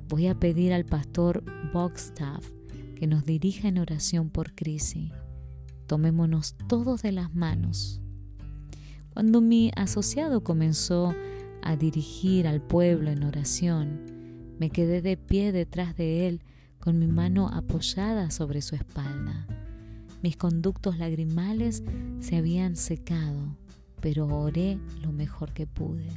voy 0.09 0.29
a 0.29 0.39
pedir 0.39 0.73
al 0.73 0.85
pastor 0.85 1.43
Bogstaff 1.73 2.49
que 2.95 3.09
nos 3.09 3.25
dirija 3.25 3.67
en 3.67 3.79
oración 3.79 4.31
por 4.31 4.55
crisis. 4.55 5.11
Tomémonos 5.89 6.55
todos 6.69 7.03
de 7.03 7.11
las 7.11 7.35
manos. 7.35 8.01
Cuando 9.19 9.41
mi 9.41 9.73
asociado 9.75 10.45
comenzó 10.45 11.13
a 11.63 11.75
dirigir 11.75 12.47
al 12.47 12.61
pueblo 12.61 13.11
en 13.11 13.25
oración, 13.25 13.99
me 14.61 14.71
quedé 14.71 15.03
de 15.03 15.17
pie 15.17 15.51
detrás 15.51 15.97
de 15.97 16.29
él 16.29 16.41
con 16.79 17.01
mi 17.01 17.09
mano 17.09 17.49
apoyada 17.49 18.31
sobre 18.31 18.63
su 18.63 18.77
espalda. 18.77 19.45
Mis 20.23 20.37
conductos 20.37 20.99
lagrimales 20.99 21.83
se 22.21 22.37
habían 22.37 22.77
secado, 22.77 23.57
pero 24.01 24.29
oré 24.29 24.79
lo 25.03 25.11
mejor 25.11 25.53
que 25.53 25.67
pude. 25.67 26.11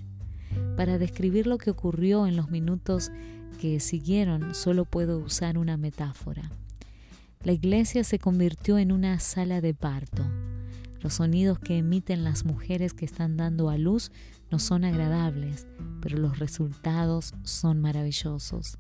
Para 0.78 1.00
describir 1.00 1.48
lo 1.48 1.58
que 1.58 1.72
ocurrió 1.72 2.28
en 2.28 2.36
los 2.36 2.52
minutos 2.52 3.10
que 3.60 3.80
siguieron, 3.80 4.54
solo 4.54 4.86
puedo 4.86 5.18
usar 5.18 5.58
una 5.58 5.76
metáfora. 5.76 6.52
La 7.44 7.52
iglesia 7.52 8.04
se 8.04 8.20
convirtió 8.20 8.78
en 8.78 8.92
una 8.92 9.20
sala 9.20 9.60
de 9.60 9.74
parto. 9.74 10.24
Los 11.02 11.16
sonidos 11.16 11.58
que 11.60 11.80
emiten 11.80 12.24
las 12.24 12.46
mujeres 12.46 12.94
que 12.94 13.06
están 13.06 13.36
dando 13.36 13.70
a 13.70 13.78
luz 13.78 14.12
no 14.52 14.60
son 14.60 14.84
agradables, 14.84 15.68
pero 16.00 16.18
los 16.18 16.38
resultados 16.38 17.34
son 17.44 17.82
maravillosos. 17.82 18.78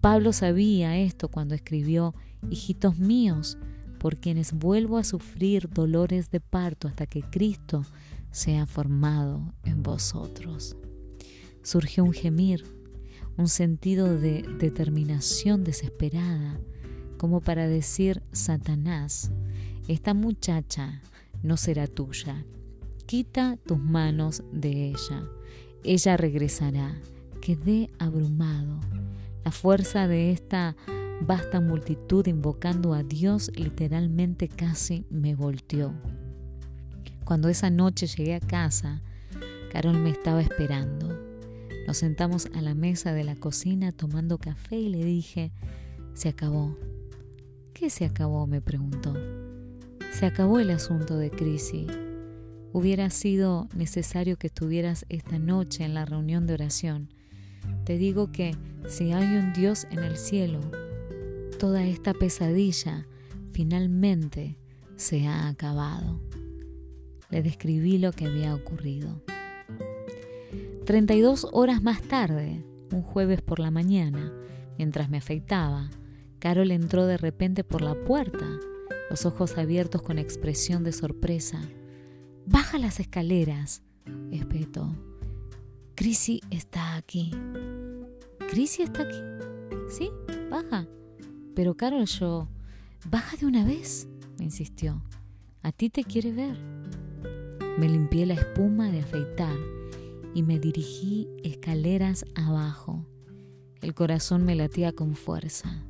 Pablo 0.00 0.32
sabía 0.32 0.98
esto 0.98 1.28
cuando 1.28 1.54
escribió, 1.54 2.14
Hijitos 2.50 2.98
míos, 2.98 3.56
por 3.98 4.18
quienes 4.18 4.52
vuelvo 4.52 4.98
a 4.98 5.04
sufrir 5.04 5.70
dolores 5.70 6.30
de 6.30 6.40
parto 6.40 6.88
hasta 6.88 7.06
que 7.06 7.22
Cristo 7.22 7.84
sea 8.32 8.66
formado 8.66 9.54
en 9.62 9.82
vosotros. 9.82 10.76
Surgió 11.62 12.02
un 12.02 12.12
gemir, 12.12 12.64
un 13.36 13.46
sentido 13.48 14.18
de 14.18 14.42
determinación 14.58 15.62
desesperada, 15.62 16.60
como 17.16 17.40
para 17.40 17.68
decir, 17.68 18.22
Satanás, 18.32 19.30
esta 19.86 20.14
muchacha 20.14 21.00
no 21.42 21.56
será 21.56 21.86
tuya, 21.86 22.44
quita 23.06 23.58
tus 23.66 23.78
manos 23.78 24.42
de 24.52 24.88
ella, 24.88 25.24
ella 25.84 26.16
regresará. 26.16 26.94
Quedé 27.40 27.90
abrumado. 27.98 28.78
La 29.44 29.50
fuerza 29.50 30.06
de 30.06 30.30
esta 30.30 30.76
vasta 31.20 31.60
multitud 31.60 32.26
invocando 32.26 32.94
a 32.94 33.02
Dios 33.02 33.50
literalmente 33.56 34.48
casi 34.48 35.04
me 35.10 35.34
volteó. 35.34 35.92
Cuando 37.24 37.48
esa 37.48 37.68
noche 37.70 38.06
llegué 38.06 38.34
a 38.34 38.40
casa, 38.40 39.02
Carol 39.72 39.98
me 39.98 40.10
estaba 40.10 40.40
esperando. 40.40 41.18
Nos 41.86 41.96
sentamos 41.96 42.46
a 42.54 42.60
la 42.60 42.74
mesa 42.74 43.12
de 43.12 43.24
la 43.24 43.34
cocina 43.34 43.90
tomando 43.90 44.38
café 44.38 44.76
y 44.76 44.88
le 44.88 45.04
dije, 45.04 45.52
se 46.14 46.28
acabó. 46.28 46.76
¿Qué 47.72 47.90
se 47.90 48.04
acabó? 48.04 48.46
me 48.46 48.60
preguntó. 48.60 49.14
Se 50.12 50.26
acabó 50.26 50.60
el 50.60 50.70
asunto 50.70 51.16
de 51.16 51.30
crisis. 51.30 51.86
Hubiera 52.72 53.08
sido 53.08 53.68
necesario 53.74 54.36
que 54.36 54.48
estuvieras 54.48 55.06
esta 55.08 55.38
noche 55.38 55.84
en 55.84 55.94
la 55.94 56.04
reunión 56.04 56.46
de 56.46 56.52
oración. 56.52 57.08
Te 57.84 57.96
digo 57.96 58.30
que 58.30 58.54
si 58.88 59.12
hay 59.12 59.36
un 59.36 59.54
Dios 59.54 59.86
en 59.90 60.00
el 60.00 60.18
cielo, 60.18 60.60
toda 61.58 61.84
esta 61.84 62.12
pesadilla 62.12 63.06
finalmente 63.52 64.58
se 64.96 65.26
ha 65.26 65.48
acabado. 65.48 66.20
Le 67.30 67.42
describí 67.42 67.96
lo 67.96 68.12
que 68.12 68.26
había 68.26 68.54
ocurrido. 68.54 69.22
32 70.84 71.48
horas 71.52 71.82
más 71.82 72.02
tarde, 72.02 72.62
un 72.92 73.02
jueves 73.02 73.40
por 73.40 73.58
la 73.58 73.70
mañana, 73.70 74.30
mientras 74.76 75.08
me 75.08 75.16
afeitaba, 75.16 75.90
Carol 76.38 76.70
entró 76.70 77.06
de 77.06 77.16
repente 77.16 77.64
por 77.64 77.80
la 77.80 77.94
puerta, 77.94 78.46
los 79.12 79.26
ojos 79.26 79.58
abiertos 79.58 80.00
con 80.00 80.18
expresión 80.18 80.84
de 80.84 80.92
sorpresa. 80.92 81.60
Baja 82.46 82.78
las 82.78 82.98
escaleras, 82.98 83.82
espetó. 84.30 84.96
Chrissy 85.94 86.40
está 86.48 86.96
aquí. 86.96 87.30
¿Chrissy 88.48 88.84
está 88.84 89.02
aquí? 89.02 89.18
Sí, 89.90 90.08
baja. 90.50 90.88
Pero 91.54 91.76
Carol, 91.76 92.06
yo, 92.06 92.48
baja 93.10 93.36
de 93.36 93.44
una 93.44 93.66
vez, 93.66 94.08
me 94.38 94.46
insistió. 94.46 95.04
A 95.60 95.72
ti 95.72 95.90
te 95.90 96.04
quiere 96.04 96.32
ver. 96.32 96.56
Me 97.76 97.90
limpié 97.90 98.24
la 98.24 98.32
espuma 98.32 98.90
de 98.90 99.00
afeitar 99.00 99.58
y 100.32 100.42
me 100.42 100.58
dirigí 100.58 101.28
escaleras 101.44 102.24
abajo. 102.34 103.04
El 103.82 103.92
corazón 103.92 104.46
me 104.46 104.54
latía 104.54 104.92
con 104.92 105.16
fuerza. 105.16 105.84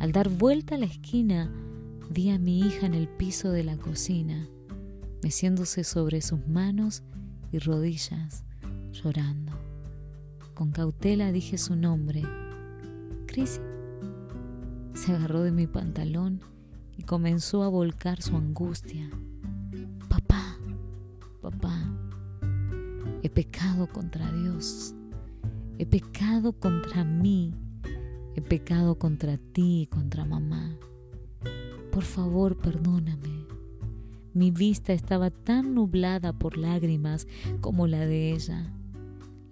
Al 0.00 0.12
dar 0.12 0.28
vuelta 0.28 0.74
a 0.74 0.78
la 0.78 0.84
esquina, 0.84 1.50
vi 2.10 2.30
a 2.30 2.38
mi 2.38 2.60
hija 2.60 2.86
en 2.86 2.94
el 2.94 3.08
piso 3.08 3.50
de 3.50 3.64
la 3.64 3.76
cocina, 3.76 4.48
meciéndose 5.22 5.84
sobre 5.84 6.20
sus 6.20 6.46
manos 6.46 7.02
y 7.52 7.58
rodillas, 7.58 8.44
llorando. 8.92 9.52
Con 10.54 10.72
cautela 10.72 11.32
dije 11.32 11.58
su 11.58 11.76
nombre. 11.76 12.22
Cris, 13.26 13.60
Se 14.94 15.12
agarró 15.12 15.42
de 15.42 15.52
mi 15.52 15.66
pantalón 15.66 16.40
y 16.98 17.04
comenzó 17.04 17.62
a 17.62 17.68
volcar 17.68 18.20
su 18.20 18.36
angustia. 18.36 19.08
Papá, 20.08 20.58
papá, 21.40 21.90
he 23.22 23.30
pecado 23.30 23.86
contra 23.86 24.30
Dios, 24.32 24.94
he 25.78 25.86
pecado 25.86 26.52
contra 26.52 27.04
mí, 27.04 27.54
he 28.36 28.42
pecado 28.42 28.98
contra 28.98 29.38
ti 29.38 29.82
y 29.82 29.86
contra 29.86 30.26
mamá. 30.26 30.76
Por 31.92 32.04
favor, 32.04 32.56
perdóname. 32.56 33.46
Mi 34.32 34.50
vista 34.50 34.94
estaba 34.94 35.28
tan 35.30 35.74
nublada 35.74 36.32
por 36.32 36.56
lágrimas 36.56 37.28
como 37.60 37.86
la 37.86 38.06
de 38.06 38.32
ella. 38.32 38.72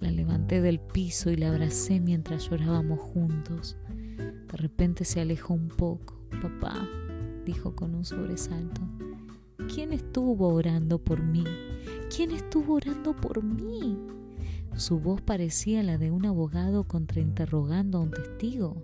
La 0.01 0.11
levanté 0.11 0.63
del 0.63 0.81
piso 0.81 1.31
y 1.31 1.37
la 1.37 1.51
abracé 1.51 2.01
mientras 2.01 2.49
llorábamos 2.49 2.99
juntos. 2.99 3.77
De 4.17 4.57
repente 4.57 5.05
se 5.05 5.21
alejó 5.21 5.53
un 5.53 5.69
poco. 5.69 6.19
Papá, 6.41 6.89
dijo 7.45 7.77
con 7.77 7.95
un 7.95 8.07
sobresalto, 8.07 8.81
¿quién 9.73 9.93
estuvo 9.93 10.49
orando 10.49 10.99
por 10.99 11.23
mí? 11.23 11.45
¿Quién 12.15 12.31
estuvo 12.31 12.77
orando 12.77 13.15
por 13.15 13.45
mí? 13.45 13.99
Su 14.77 14.99
voz 14.99 15.21
parecía 15.21 15.83
la 15.83 15.99
de 15.99 16.11
un 16.11 16.25
abogado 16.25 16.85
contrainterrogando 16.85 17.99
a 17.99 18.01
un 18.01 18.13
testigo. 18.13 18.83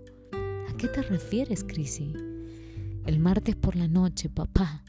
¿A 0.69 0.77
qué 0.77 0.87
te 0.87 1.01
refieres, 1.01 1.63
Chrissy? 1.63 2.13
El 3.07 3.19
martes 3.19 3.55
por 3.55 3.77
la 3.77 3.87
noche, 3.87 4.27
papá. 4.29 4.83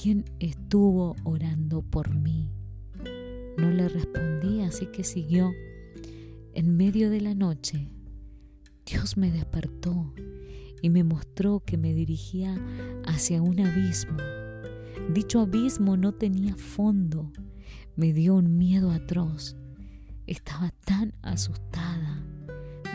¿Quién 0.00 0.24
estuvo 0.38 1.16
orando 1.24 1.82
por 1.82 2.14
mí? 2.14 2.52
No 3.58 3.68
le 3.72 3.88
respondí, 3.88 4.62
así 4.62 4.86
que 4.86 5.02
siguió. 5.02 5.50
En 6.54 6.76
medio 6.76 7.10
de 7.10 7.20
la 7.20 7.34
noche, 7.34 7.90
Dios 8.86 9.16
me 9.16 9.32
despertó 9.32 10.14
y 10.80 10.88
me 10.88 11.02
mostró 11.02 11.64
que 11.66 11.76
me 11.76 11.94
dirigía 11.94 12.56
hacia 13.04 13.42
un 13.42 13.58
abismo. 13.58 14.18
Dicho 15.12 15.40
abismo 15.40 15.96
no 15.96 16.12
tenía 16.12 16.54
fondo. 16.54 17.32
Me 17.96 18.12
dio 18.12 18.36
un 18.36 18.56
miedo 18.56 18.92
atroz. 18.92 19.56
Estaba 20.28 20.70
tan 20.84 21.12
asustada. 21.22 21.85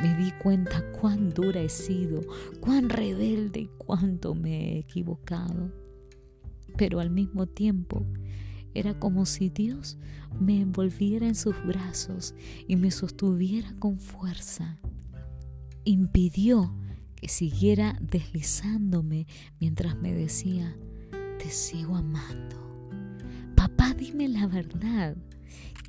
Me 0.01 0.15
di 0.15 0.31
cuenta 0.31 0.83
cuán 0.93 1.29
dura 1.29 1.61
he 1.61 1.69
sido, 1.69 2.21
cuán 2.59 2.89
rebelde 2.89 3.59
y 3.61 3.69
cuánto 3.77 4.33
me 4.33 4.73
he 4.73 4.79
equivocado. 4.79 5.71
Pero 6.75 6.99
al 6.99 7.11
mismo 7.11 7.45
tiempo 7.45 8.05
era 8.73 8.97
como 8.97 9.25
si 9.25 9.49
Dios 9.49 9.97
me 10.39 10.59
envolviera 10.61 11.27
en 11.27 11.35
sus 11.35 11.55
brazos 11.65 12.33
y 12.67 12.77
me 12.77 12.89
sostuviera 12.89 13.75
con 13.77 13.99
fuerza. 13.99 14.79
Impidió 15.83 16.73
que 17.15 17.27
siguiera 17.27 17.95
deslizándome 18.01 19.27
mientras 19.59 19.95
me 19.97 20.13
decía, 20.13 20.75
te 21.37 21.49
sigo 21.51 21.95
amando. 21.95 22.55
Papá, 23.55 23.93
dime 23.93 24.27
la 24.29 24.47
verdad. 24.47 25.15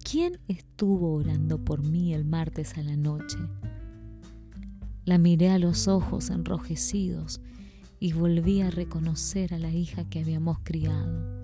¿Quién 0.04 0.38
estuvo 0.48 1.14
orando 1.14 1.64
por 1.64 1.82
mí 1.82 2.12
el 2.12 2.26
martes 2.26 2.76
a 2.76 2.82
la 2.82 2.96
noche? 2.96 3.38
La 5.04 5.18
miré 5.18 5.50
a 5.50 5.58
los 5.58 5.88
ojos 5.88 6.30
enrojecidos 6.30 7.40
y 7.98 8.12
volví 8.12 8.62
a 8.62 8.70
reconocer 8.70 9.52
a 9.52 9.58
la 9.58 9.70
hija 9.70 10.08
que 10.08 10.20
habíamos 10.20 10.58
criado. 10.60 11.40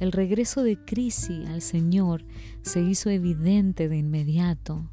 El 0.00 0.12
regreso 0.12 0.62
de 0.62 0.76
Crisi 0.84 1.44
al 1.46 1.62
Señor 1.62 2.24
se 2.62 2.82
hizo 2.82 3.10
evidente 3.10 3.88
de 3.88 3.98
inmediato. 3.98 4.90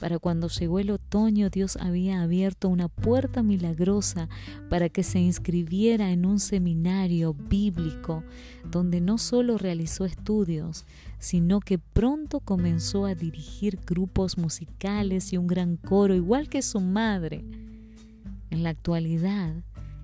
Para 0.00 0.18
cuando 0.18 0.48
llegó 0.48 0.78
el 0.78 0.90
otoño, 0.90 1.48
Dios 1.48 1.76
había 1.76 2.22
abierto 2.22 2.68
una 2.68 2.88
puerta 2.88 3.42
milagrosa 3.42 4.28
para 4.68 4.90
que 4.90 5.02
se 5.02 5.18
inscribiera 5.18 6.10
en 6.10 6.26
un 6.26 6.38
seminario 6.38 7.32
bíblico, 7.32 8.22
donde 8.70 9.00
no 9.00 9.16
solo 9.16 9.56
realizó 9.56 10.04
estudios, 10.04 10.84
sino 11.18 11.60
que 11.60 11.78
pronto 11.78 12.40
comenzó 12.40 13.06
a 13.06 13.14
dirigir 13.14 13.78
grupos 13.86 14.36
musicales 14.36 15.32
y 15.32 15.38
un 15.38 15.46
gran 15.46 15.76
coro, 15.76 16.14
igual 16.14 16.48
que 16.50 16.60
su 16.60 16.80
madre. 16.80 17.44
En 18.50 18.62
la 18.62 18.70
actualidad, 18.70 19.54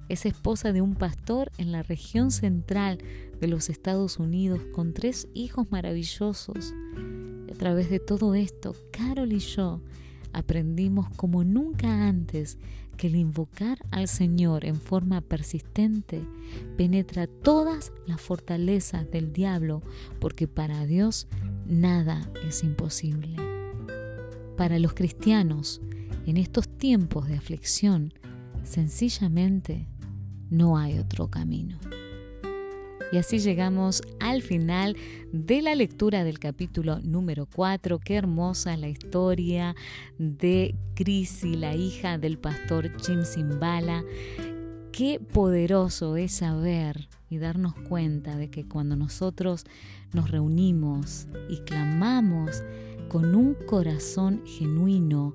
es 0.09 0.27
esposa 0.27 0.73
de 0.73 0.81
un 0.81 0.95
pastor 0.95 1.51
en 1.59 1.73
la 1.73 1.83
región 1.83 2.31
central 2.31 2.99
de 3.41 3.47
los 3.47 3.71
Estados 3.71 4.19
Unidos 4.19 4.61
con 4.73 4.93
tres 4.95 5.29
hijos 5.35 5.71
maravillosos. 5.71 6.75
A 7.51 7.55
través 7.55 7.91
de 7.91 8.01
todo 8.01 8.35
esto, 8.35 8.75
Carol 8.91 9.33
y 9.33 9.39
yo 9.39 9.81
aprendimos 10.33 11.09
como 11.17 11.45
nunca 11.45 12.09
antes 12.09 12.59
que 12.97 13.07
el 13.09 13.17
invocar 13.17 13.79
al 13.91 14.09
Señor 14.09 14.65
en 14.65 14.77
forma 14.77 15.21
persistente 15.21 16.23
penetra 16.77 17.27
todas 17.27 17.93
las 18.07 18.21
fortalezas 18.21 19.11
del 19.11 19.33
diablo, 19.33 19.83
porque 20.21 20.47
para 20.47 20.87
Dios 20.87 21.27
nada 21.67 22.31
es 22.47 22.63
imposible. 22.63 23.37
Para 24.57 24.79
los 24.79 24.95
cristianos, 24.95 25.81
en 26.27 26.37
estos 26.37 26.69
tiempos 26.69 27.29
de 27.29 27.37
aflicción, 27.37 28.13
sencillamente 28.65 29.89
no 30.51 30.77
hay 30.79 30.99
otro 30.99 31.29
camino. 31.29 31.79
Y 33.13 33.19
así 33.19 33.41
llegamos 33.41 34.01
al 34.21 34.41
final 34.41 34.97
de 35.33 35.61
la 35.61 35.75
lectura 35.75 36.25
del 36.25 36.39
capítulo 36.39 36.99
número 37.01 37.45
4. 37.45 37.99
Qué 37.99 38.15
hermosa 38.15 38.79
la 38.79 38.89
historia 38.89 39.77
de 40.17 40.75
Crisi, 40.95 41.55
la 41.55 41.75
hija 41.75 42.17
del 42.17 42.39
pastor 42.39 42.91
Jim 43.03 43.25
Simbala. 43.25 44.03
Qué 44.93 45.21
poderoso 45.21 46.17
es 46.17 46.33
saber 46.33 47.11
y 47.29 47.37
darnos 47.37 47.75
cuenta 47.75 48.37
de 48.37 48.49
que 48.49 48.67
cuando 48.67 48.97
nosotros 48.97 49.67
nos 50.15 50.31
reunimos 50.31 51.27
y 51.51 51.59
clamamos 51.59 52.63
con 53.09 53.35
un 53.35 53.53
corazón 53.67 54.43
genuino, 54.47 55.35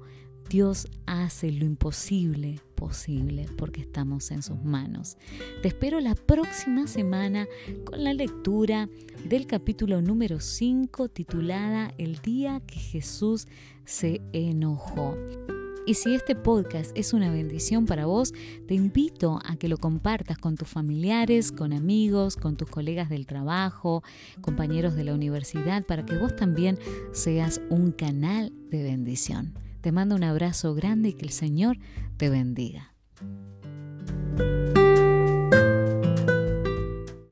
Dios 0.50 0.88
hace 1.06 1.52
lo 1.52 1.66
imposible 1.66 2.62
posible 2.76 3.48
porque 3.58 3.82
estamos 3.82 4.32
en 4.32 4.44
sus 4.44 4.64
manos. 4.64 5.18
Te 5.62 5.68
espero 5.68 6.00
la 6.00 6.16
próxima 6.16 6.88
semana 6.88 7.48
con 7.84 8.04
la 8.04 8.14
lectura 8.14 8.88
del 9.28 9.48
capítulo 9.48 10.02
número 10.02 10.40
5 10.40 11.10
titulada 11.10 11.94
El 11.98 12.20
día 12.22 12.62
que 12.66 12.80
Jesús 12.80 13.48
se 13.84 14.22
enojó. 14.32 15.18
Y 15.86 15.96
si 15.96 16.14
este 16.14 16.36
podcast 16.36 16.92
es 16.96 17.14
una 17.14 17.32
bendición 17.32 17.86
para 17.86 18.06
vos, 18.06 18.34
te 18.68 18.74
invito 18.74 19.40
a 19.46 19.56
que 19.56 19.70
lo 19.70 19.78
compartas 19.78 20.38
con 20.38 20.56
tus 20.56 20.68
familiares, 20.68 21.52
con 21.52 21.72
amigos, 21.74 22.36
con 22.36 22.58
tus 22.58 22.70
colegas 22.70 23.10
del 23.10 23.26
trabajo, 23.26 24.04
compañeros 24.42 24.96
de 24.96 25.06
la 25.06 25.14
universidad, 25.14 25.86
para 25.86 26.06
que 26.06 26.18
vos 26.18 26.36
también 26.36 26.78
seas 27.14 27.62
un 27.70 27.92
canal 27.92 28.52
de 28.70 28.84
bendición. 28.84 29.67
Te 29.82 29.92
mando 29.92 30.16
un 30.16 30.24
abrazo 30.24 30.74
grande 30.74 31.10
y 31.10 31.14
que 31.14 31.26
el 31.26 31.32
Señor 31.32 31.78
te 32.18 32.30
bendiga. 32.30 32.94